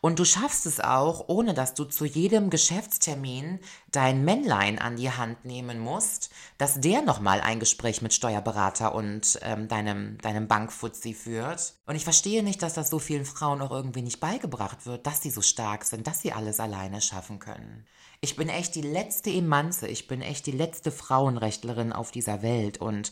Und 0.01 0.19
du 0.19 0.25
schaffst 0.25 0.65
es 0.65 0.79
auch, 0.79 1.25
ohne 1.27 1.53
dass 1.53 1.73
du 1.73 1.85
zu 1.85 2.05
jedem 2.05 2.49
Geschäftstermin 2.49 3.59
dein 3.91 4.23
Männlein 4.23 4.79
an 4.79 4.95
die 4.95 5.11
Hand 5.11 5.45
nehmen 5.45 5.79
musst, 5.79 6.29
dass 6.57 6.79
der 6.79 7.01
nochmal 7.01 7.41
ein 7.41 7.59
Gespräch 7.59 8.01
mit 8.01 8.13
Steuerberater 8.13 8.93
und 8.93 9.39
ähm, 9.41 9.67
deinem, 9.67 10.17
deinem 10.19 10.47
Bankfuzzi 10.47 11.13
führt. 11.13 11.73
Und 11.85 11.95
ich 11.95 12.03
verstehe 12.03 12.43
nicht, 12.43 12.61
dass 12.61 12.73
das 12.73 12.89
so 12.89 12.99
vielen 12.99 13.25
Frauen 13.25 13.61
auch 13.61 13.71
irgendwie 13.71 14.03
nicht 14.03 14.19
beigebracht 14.19 14.85
wird, 14.85 15.07
dass 15.07 15.21
sie 15.21 15.31
so 15.31 15.41
stark 15.41 15.85
sind, 15.85 16.07
dass 16.07 16.21
sie 16.21 16.33
alles 16.33 16.59
alleine 16.59 17.01
schaffen 17.01 17.39
können. 17.39 17.85
Ich 18.19 18.35
bin 18.35 18.49
echt 18.49 18.73
die 18.73 18.81
letzte 18.81 19.29
Emanze, 19.29 19.87
ich 19.87 20.07
bin 20.07 20.21
echt 20.21 20.47
die 20.47 20.51
letzte 20.51 20.91
Frauenrechtlerin 20.91 21.93
auf 21.93 22.09
dieser 22.09 22.41
Welt 22.41 22.79
und 22.79 23.11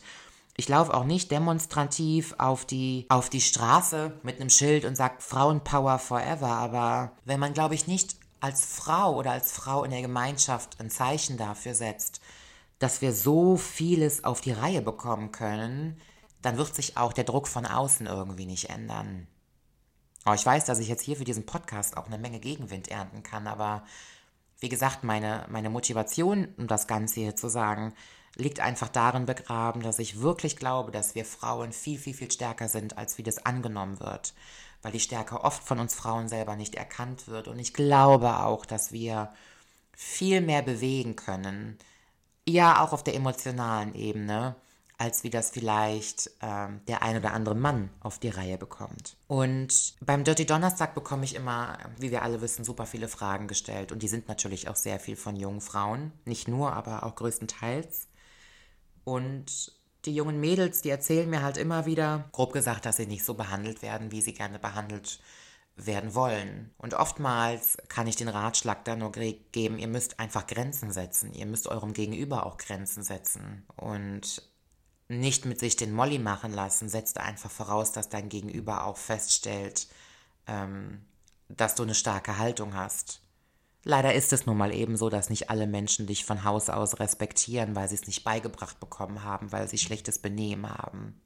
ich 0.56 0.68
laufe 0.68 0.94
auch 0.94 1.04
nicht 1.04 1.30
demonstrativ 1.30 2.34
auf 2.38 2.64
die, 2.64 3.06
auf 3.10 3.28
die 3.28 3.42
Straße 3.42 4.18
mit 4.22 4.40
einem 4.40 4.50
Schild 4.50 4.84
und 4.84 4.96
sage 4.96 5.16
Frauenpower 5.18 5.98
forever, 5.98 6.48
aber 6.48 7.12
wenn 7.24 7.40
man, 7.40 7.52
glaube 7.52 7.74
ich, 7.74 7.86
nicht 7.86 8.16
als 8.40 8.64
Frau 8.64 9.16
oder 9.16 9.32
als 9.32 9.52
Frau 9.52 9.84
in 9.84 9.90
der 9.90 10.02
Gemeinschaft 10.02 10.80
ein 10.80 10.90
Zeichen 10.90 11.36
dafür 11.36 11.74
setzt, 11.74 12.20
dass 12.78 13.02
wir 13.02 13.12
so 13.12 13.56
vieles 13.56 14.24
auf 14.24 14.40
die 14.40 14.52
Reihe 14.52 14.82
bekommen 14.82 15.30
können, 15.32 16.00
dann 16.42 16.56
wird 16.56 16.74
sich 16.74 16.96
auch 16.96 17.12
der 17.12 17.24
Druck 17.24 17.48
von 17.48 17.66
außen 17.66 18.06
irgendwie 18.06 18.46
nicht 18.46 18.70
ändern. 18.70 19.26
Oh, 20.24 20.32
ich 20.32 20.44
weiß, 20.44 20.64
dass 20.64 20.78
ich 20.78 20.88
jetzt 20.88 21.02
hier 21.02 21.16
für 21.16 21.24
diesen 21.24 21.46
Podcast 21.46 21.96
auch 21.96 22.06
eine 22.06 22.18
Menge 22.18 22.40
Gegenwind 22.40 22.88
ernten 22.88 23.22
kann, 23.22 23.46
aber 23.46 23.84
wie 24.58 24.68
gesagt, 24.68 25.04
meine, 25.04 25.46
meine 25.50 25.70
Motivation, 25.70 26.48
um 26.56 26.66
das 26.66 26.86
Ganze 26.86 27.20
hier 27.20 27.36
zu 27.36 27.48
sagen, 27.48 27.94
liegt 28.36 28.60
einfach 28.60 28.88
darin 28.88 29.26
begraben, 29.26 29.82
dass 29.82 29.98
ich 29.98 30.20
wirklich 30.20 30.56
glaube, 30.56 30.92
dass 30.92 31.14
wir 31.14 31.24
Frauen 31.24 31.72
viel, 31.72 31.98
viel, 31.98 32.14
viel 32.14 32.30
stärker 32.30 32.68
sind, 32.68 32.98
als 32.98 33.18
wie 33.18 33.22
das 33.22 33.44
angenommen 33.44 33.98
wird. 33.98 34.34
Weil 34.82 34.92
die 34.92 35.00
Stärke 35.00 35.42
oft 35.42 35.64
von 35.64 35.78
uns 35.80 35.94
Frauen 35.94 36.28
selber 36.28 36.54
nicht 36.54 36.74
erkannt 36.74 37.28
wird. 37.28 37.48
Und 37.48 37.58
ich 37.58 37.72
glaube 37.72 38.40
auch, 38.40 38.66
dass 38.66 38.92
wir 38.92 39.32
viel 39.96 40.42
mehr 40.42 40.62
bewegen 40.62 41.16
können. 41.16 41.78
Ja, 42.46 42.84
auch 42.84 42.92
auf 42.92 43.02
der 43.02 43.14
emotionalen 43.14 43.94
Ebene, 43.94 44.54
als 44.98 45.24
wie 45.24 45.30
das 45.30 45.50
vielleicht 45.50 46.30
ähm, 46.42 46.80
der 46.86 47.02
ein 47.02 47.16
oder 47.16 47.32
andere 47.32 47.54
Mann 47.54 47.90
auf 48.00 48.18
die 48.18 48.28
Reihe 48.28 48.58
bekommt. 48.58 49.16
Und 49.26 49.94
beim 50.00 50.24
Dirty 50.24 50.44
Donnerstag 50.44 50.94
bekomme 50.94 51.24
ich 51.24 51.34
immer, 51.34 51.78
wie 51.98 52.10
wir 52.10 52.22
alle 52.22 52.42
wissen, 52.42 52.64
super 52.64 52.86
viele 52.86 53.08
Fragen 53.08 53.48
gestellt. 53.48 53.92
Und 53.92 54.02
die 54.02 54.08
sind 54.08 54.28
natürlich 54.28 54.68
auch 54.68 54.76
sehr 54.76 55.00
viel 55.00 55.16
von 55.16 55.36
jungen 55.36 55.62
Frauen. 55.62 56.12
Nicht 56.26 56.48
nur, 56.48 56.74
aber 56.74 57.02
auch 57.02 57.14
größtenteils. 57.16 58.08
Und 59.06 59.72
die 60.04 60.16
jungen 60.16 60.40
Mädels, 60.40 60.82
die 60.82 60.90
erzählen 60.90 61.30
mir 61.30 61.40
halt 61.40 61.56
immer 61.56 61.86
wieder, 61.86 62.28
grob 62.32 62.52
gesagt, 62.52 62.86
dass 62.86 62.96
sie 62.96 63.06
nicht 63.06 63.24
so 63.24 63.34
behandelt 63.34 63.80
werden, 63.80 64.10
wie 64.10 64.20
sie 64.20 64.34
gerne 64.34 64.58
behandelt 64.58 65.20
werden 65.76 66.16
wollen. 66.16 66.74
Und 66.76 66.94
oftmals 66.94 67.78
kann 67.86 68.08
ich 68.08 68.16
den 68.16 68.26
Ratschlag 68.26 68.84
dann 68.84 68.98
nur 68.98 69.12
geben, 69.12 69.78
ihr 69.78 69.86
müsst 69.86 70.18
einfach 70.18 70.48
Grenzen 70.48 70.90
setzen. 70.90 71.34
Ihr 71.34 71.46
müsst 71.46 71.68
eurem 71.68 71.92
Gegenüber 71.92 72.46
auch 72.46 72.56
Grenzen 72.56 73.04
setzen. 73.04 73.64
Und 73.76 74.42
nicht 75.06 75.44
mit 75.44 75.60
sich 75.60 75.76
den 75.76 75.92
Molly 75.92 76.18
machen 76.18 76.52
lassen, 76.52 76.88
setzt 76.88 77.18
einfach 77.18 77.50
voraus, 77.50 77.92
dass 77.92 78.08
dein 78.08 78.28
Gegenüber 78.28 78.86
auch 78.86 78.96
feststellt, 78.96 79.86
ähm, 80.48 81.06
dass 81.48 81.76
du 81.76 81.84
eine 81.84 81.94
starke 81.94 82.38
Haltung 82.38 82.74
hast. 82.74 83.20
Leider 83.88 84.14
ist 84.14 84.32
es 84.32 84.46
nun 84.46 84.56
mal 84.56 84.74
eben 84.74 84.96
so, 84.96 85.10
dass 85.10 85.30
nicht 85.30 85.48
alle 85.48 85.68
Menschen 85.68 86.08
dich 86.08 86.24
von 86.24 86.42
Haus 86.42 86.70
aus 86.70 86.98
respektieren, 86.98 87.76
weil 87.76 87.88
sie 87.88 87.94
es 87.94 88.08
nicht 88.08 88.24
beigebracht 88.24 88.80
bekommen 88.80 89.22
haben, 89.22 89.52
weil 89.52 89.68
sie 89.68 89.78
schlechtes 89.78 90.18
Benehmen 90.18 90.68
haben. 90.68 91.20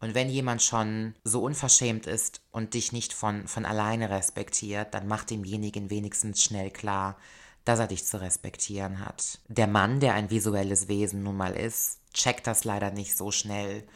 Und 0.00 0.14
wenn 0.14 0.30
jemand 0.30 0.62
schon 0.62 1.14
so 1.24 1.42
unverschämt 1.42 2.06
ist 2.06 2.40
und 2.52 2.72
dich 2.72 2.92
nicht 2.92 3.12
von, 3.12 3.46
von 3.48 3.66
alleine 3.66 4.08
respektiert, 4.08 4.94
dann 4.94 5.06
mach 5.06 5.24
demjenigen 5.24 5.90
wenigstens 5.90 6.42
schnell 6.42 6.70
klar, 6.70 7.18
dass 7.66 7.80
er 7.80 7.86
dich 7.86 8.06
zu 8.06 8.18
respektieren 8.18 9.04
hat. 9.04 9.38
Der 9.46 9.66
Mann, 9.66 10.00
der 10.00 10.14
ein 10.14 10.30
visuelles 10.30 10.88
Wesen 10.88 11.22
nun 11.22 11.36
mal 11.36 11.54
ist, 11.54 12.00
checkt 12.14 12.46
das 12.46 12.64
leider 12.64 12.90
nicht 12.92 13.14
so 13.14 13.30
schnell, 13.30 13.86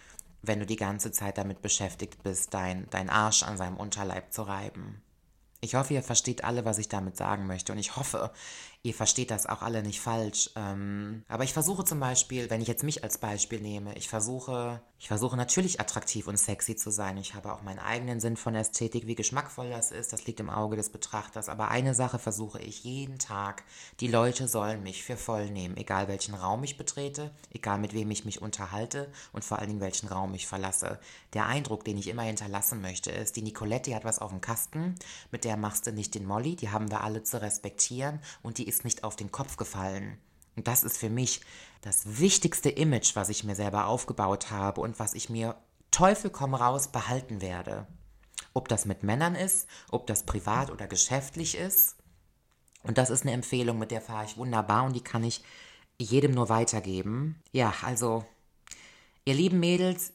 wenn 0.42 0.60
du 0.60 0.66
die 0.66 0.76
ganze 0.76 1.10
Zeit 1.10 1.38
damit 1.38 1.62
beschäftigt 1.62 2.22
bist, 2.22 2.52
dein, 2.52 2.86
dein 2.90 3.08
Arsch 3.08 3.42
an 3.44 3.56
seinem 3.56 3.78
Unterleib 3.78 4.30
zu 4.30 4.42
reiben. 4.42 5.00
Ich 5.66 5.74
hoffe, 5.74 5.94
ihr 5.94 6.02
versteht 6.04 6.44
alle, 6.44 6.64
was 6.64 6.78
ich 6.78 6.88
damit 6.88 7.16
sagen 7.16 7.48
möchte. 7.48 7.72
Und 7.72 7.78
ich 7.78 7.96
hoffe, 7.96 8.30
ihr 8.86 8.94
versteht 8.94 9.32
das 9.32 9.46
auch 9.46 9.62
alle 9.62 9.82
nicht 9.82 10.00
falsch. 10.00 10.50
Ähm, 10.54 11.24
aber 11.28 11.42
ich 11.42 11.52
versuche 11.52 11.84
zum 11.84 11.98
Beispiel, 11.98 12.48
wenn 12.50 12.60
ich 12.60 12.68
jetzt 12.68 12.84
mich 12.84 13.02
als 13.02 13.18
Beispiel 13.18 13.60
nehme, 13.60 13.96
ich 13.96 14.08
versuche, 14.08 14.80
ich 14.98 15.08
versuche 15.08 15.36
natürlich 15.36 15.80
attraktiv 15.80 16.28
und 16.28 16.38
sexy 16.38 16.76
zu 16.76 16.90
sein. 16.90 17.16
Ich 17.16 17.34
habe 17.34 17.52
auch 17.52 17.62
meinen 17.62 17.80
eigenen 17.80 18.20
Sinn 18.20 18.36
von 18.36 18.54
Ästhetik, 18.54 19.08
wie 19.08 19.16
geschmackvoll 19.16 19.70
das 19.70 19.90
ist. 19.90 20.12
Das 20.12 20.26
liegt 20.26 20.38
im 20.38 20.50
Auge 20.50 20.76
des 20.76 20.90
Betrachters. 20.90 21.48
Aber 21.48 21.68
eine 21.68 21.94
Sache 21.94 22.20
versuche 22.20 22.60
ich 22.60 22.84
jeden 22.84 23.18
Tag. 23.18 23.64
Die 23.98 24.06
Leute 24.06 24.46
sollen 24.46 24.84
mich 24.84 25.02
für 25.02 25.16
voll 25.16 25.50
nehmen. 25.50 25.76
Egal 25.76 26.06
welchen 26.06 26.34
Raum 26.34 26.62
ich 26.62 26.78
betrete, 26.78 27.32
egal 27.52 27.78
mit 27.78 27.92
wem 27.92 28.10
ich 28.12 28.24
mich 28.24 28.40
unterhalte 28.40 29.10
und 29.32 29.44
vor 29.44 29.58
allen 29.58 29.68
Dingen 29.68 29.80
welchen 29.80 30.08
Raum 30.08 30.32
ich 30.34 30.46
verlasse. 30.46 31.00
Der 31.34 31.46
Eindruck, 31.46 31.84
den 31.84 31.98
ich 31.98 32.08
immer 32.08 32.22
hinterlassen 32.22 32.80
möchte, 32.80 33.10
ist, 33.10 33.34
die 33.34 33.42
Nicolette, 33.42 33.90
die 33.90 33.96
hat 33.96 34.04
was 34.04 34.20
auf 34.20 34.30
dem 34.30 34.40
Kasten. 34.40 34.94
Mit 35.32 35.44
der 35.44 35.56
machst 35.56 35.86
du 35.88 35.92
nicht 35.92 36.14
den 36.14 36.24
Molly. 36.24 36.54
Die 36.54 36.70
haben 36.70 36.90
wir 36.90 37.02
alle 37.02 37.24
zu 37.24 37.42
respektieren. 37.42 38.20
Und 38.42 38.58
die 38.58 38.68
ist 38.68 38.75
ist 38.76 38.84
nicht 38.84 39.04
auf 39.04 39.16
den 39.16 39.32
Kopf 39.32 39.56
gefallen. 39.56 40.18
Und 40.54 40.68
das 40.68 40.84
ist 40.84 40.98
für 40.98 41.10
mich 41.10 41.40
das 41.80 42.18
wichtigste 42.18 42.70
Image, 42.70 43.16
was 43.16 43.28
ich 43.28 43.44
mir 43.44 43.54
selber 43.54 43.86
aufgebaut 43.86 44.50
habe 44.50 44.80
und 44.80 44.98
was 44.98 45.14
ich 45.14 45.30
mir 45.30 45.56
Teufel 45.90 46.30
komm 46.30 46.54
raus 46.54 46.88
behalten 46.88 47.40
werde. 47.40 47.86
Ob 48.52 48.68
das 48.68 48.84
mit 48.84 49.02
Männern 49.02 49.34
ist, 49.34 49.66
ob 49.90 50.06
das 50.06 50.24
privat 50.24 50.70
oder 50.70 50.86
geschäftlich 50.86 51.56
ist. 51.56 51.96
Und 52.82 52.98
das 52.98 53.10
ist 53.10 53.22
eine 53.22 53.32
Empfehlung, 53.32 53.78
mit 53.78 53.90
der 53.90 54.00
fahre 54.00 54.26
ich 54.26 54.36
wunderbar 54.36 54.84
und 54.84 54.94
die 54.94 55.04
kann 55.04 55.24
ich 55.24 55.42
jedem 55.98 56.32
nur 56.32 56.48
weitergeben. 56.48 57.42
Ja, 57.52 57.72
also, 57.82 58.24
ihr 59.24 59.34
lieben 59.34 59.58
Mädels, 59.58 60.12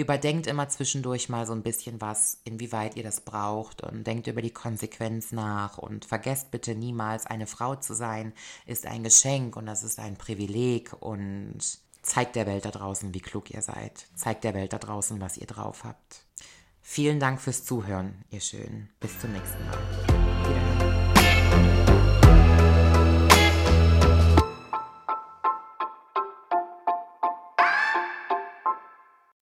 überdenkt 0.00 0.46
immer 0.46 0.68
zwischendurch 0.68 1.28
mal 1.28 1.46
so 1.46 1.52
ein 1.52 1.62
bisschen 1.62 2.00
was, 2.00 2.38
inwieweit 2.44 2.96
ihr 2.96 3.02
das 3.02 3.20
braucht 3.20 3.82
und 3.82 4.06
denkt 4.06 4.26
über 4.26 4.42
die 4.42 4.52
Konsequenz 4.52 5.32
nach 5.32 5.78
und 5.78 6.04
vergesst 6.04 6.50
bitte 6.50 6.74
niemals, 6.74 7.26
eine 7.26 7.46
Frau 7.46 7.76
zu 7.76 7.94
sein 7.94 8.32
ist 8.66 8.86
ein 8.86 9.02
Geschenk 9.02 9.56
und 9.56 9.66
das 9.66 9.82
ist 9.82 9.98
ein 9.98 10.16
Privileg 10.16 10.92
und 11.00 11.58
zeigt 12.02 12.36
der 12.36 12.46
Welt 12.46 12.64
da 12.64 12.70
draußen, 12.70 13.14
wie 13.14 13.20
klug 13.20 13.50
ihr 13.50 13.62
seid. 13.62 14.06
Zeigt 14.14 14.44
der 14.44 14.54
Welt 14.54 14.72
da 14.72 14.78
draußen, 14.78 15.20
was 15.20 15.36
ihr 15.36 15.46
drauf 15.46 15.84
habt. 15.84 16.24
Vielen 16.82 17.20
Dank 17.20 17.40
fürs 17.40 17.64
Zuhören, 17.64 18.24
ihr 18.30 18.40
Schönen. 18.40 18.90
Bis 19.00 19.18
zum 19.20 19.32
nächsten 19.32 19.64
Mal. 19.66 20.19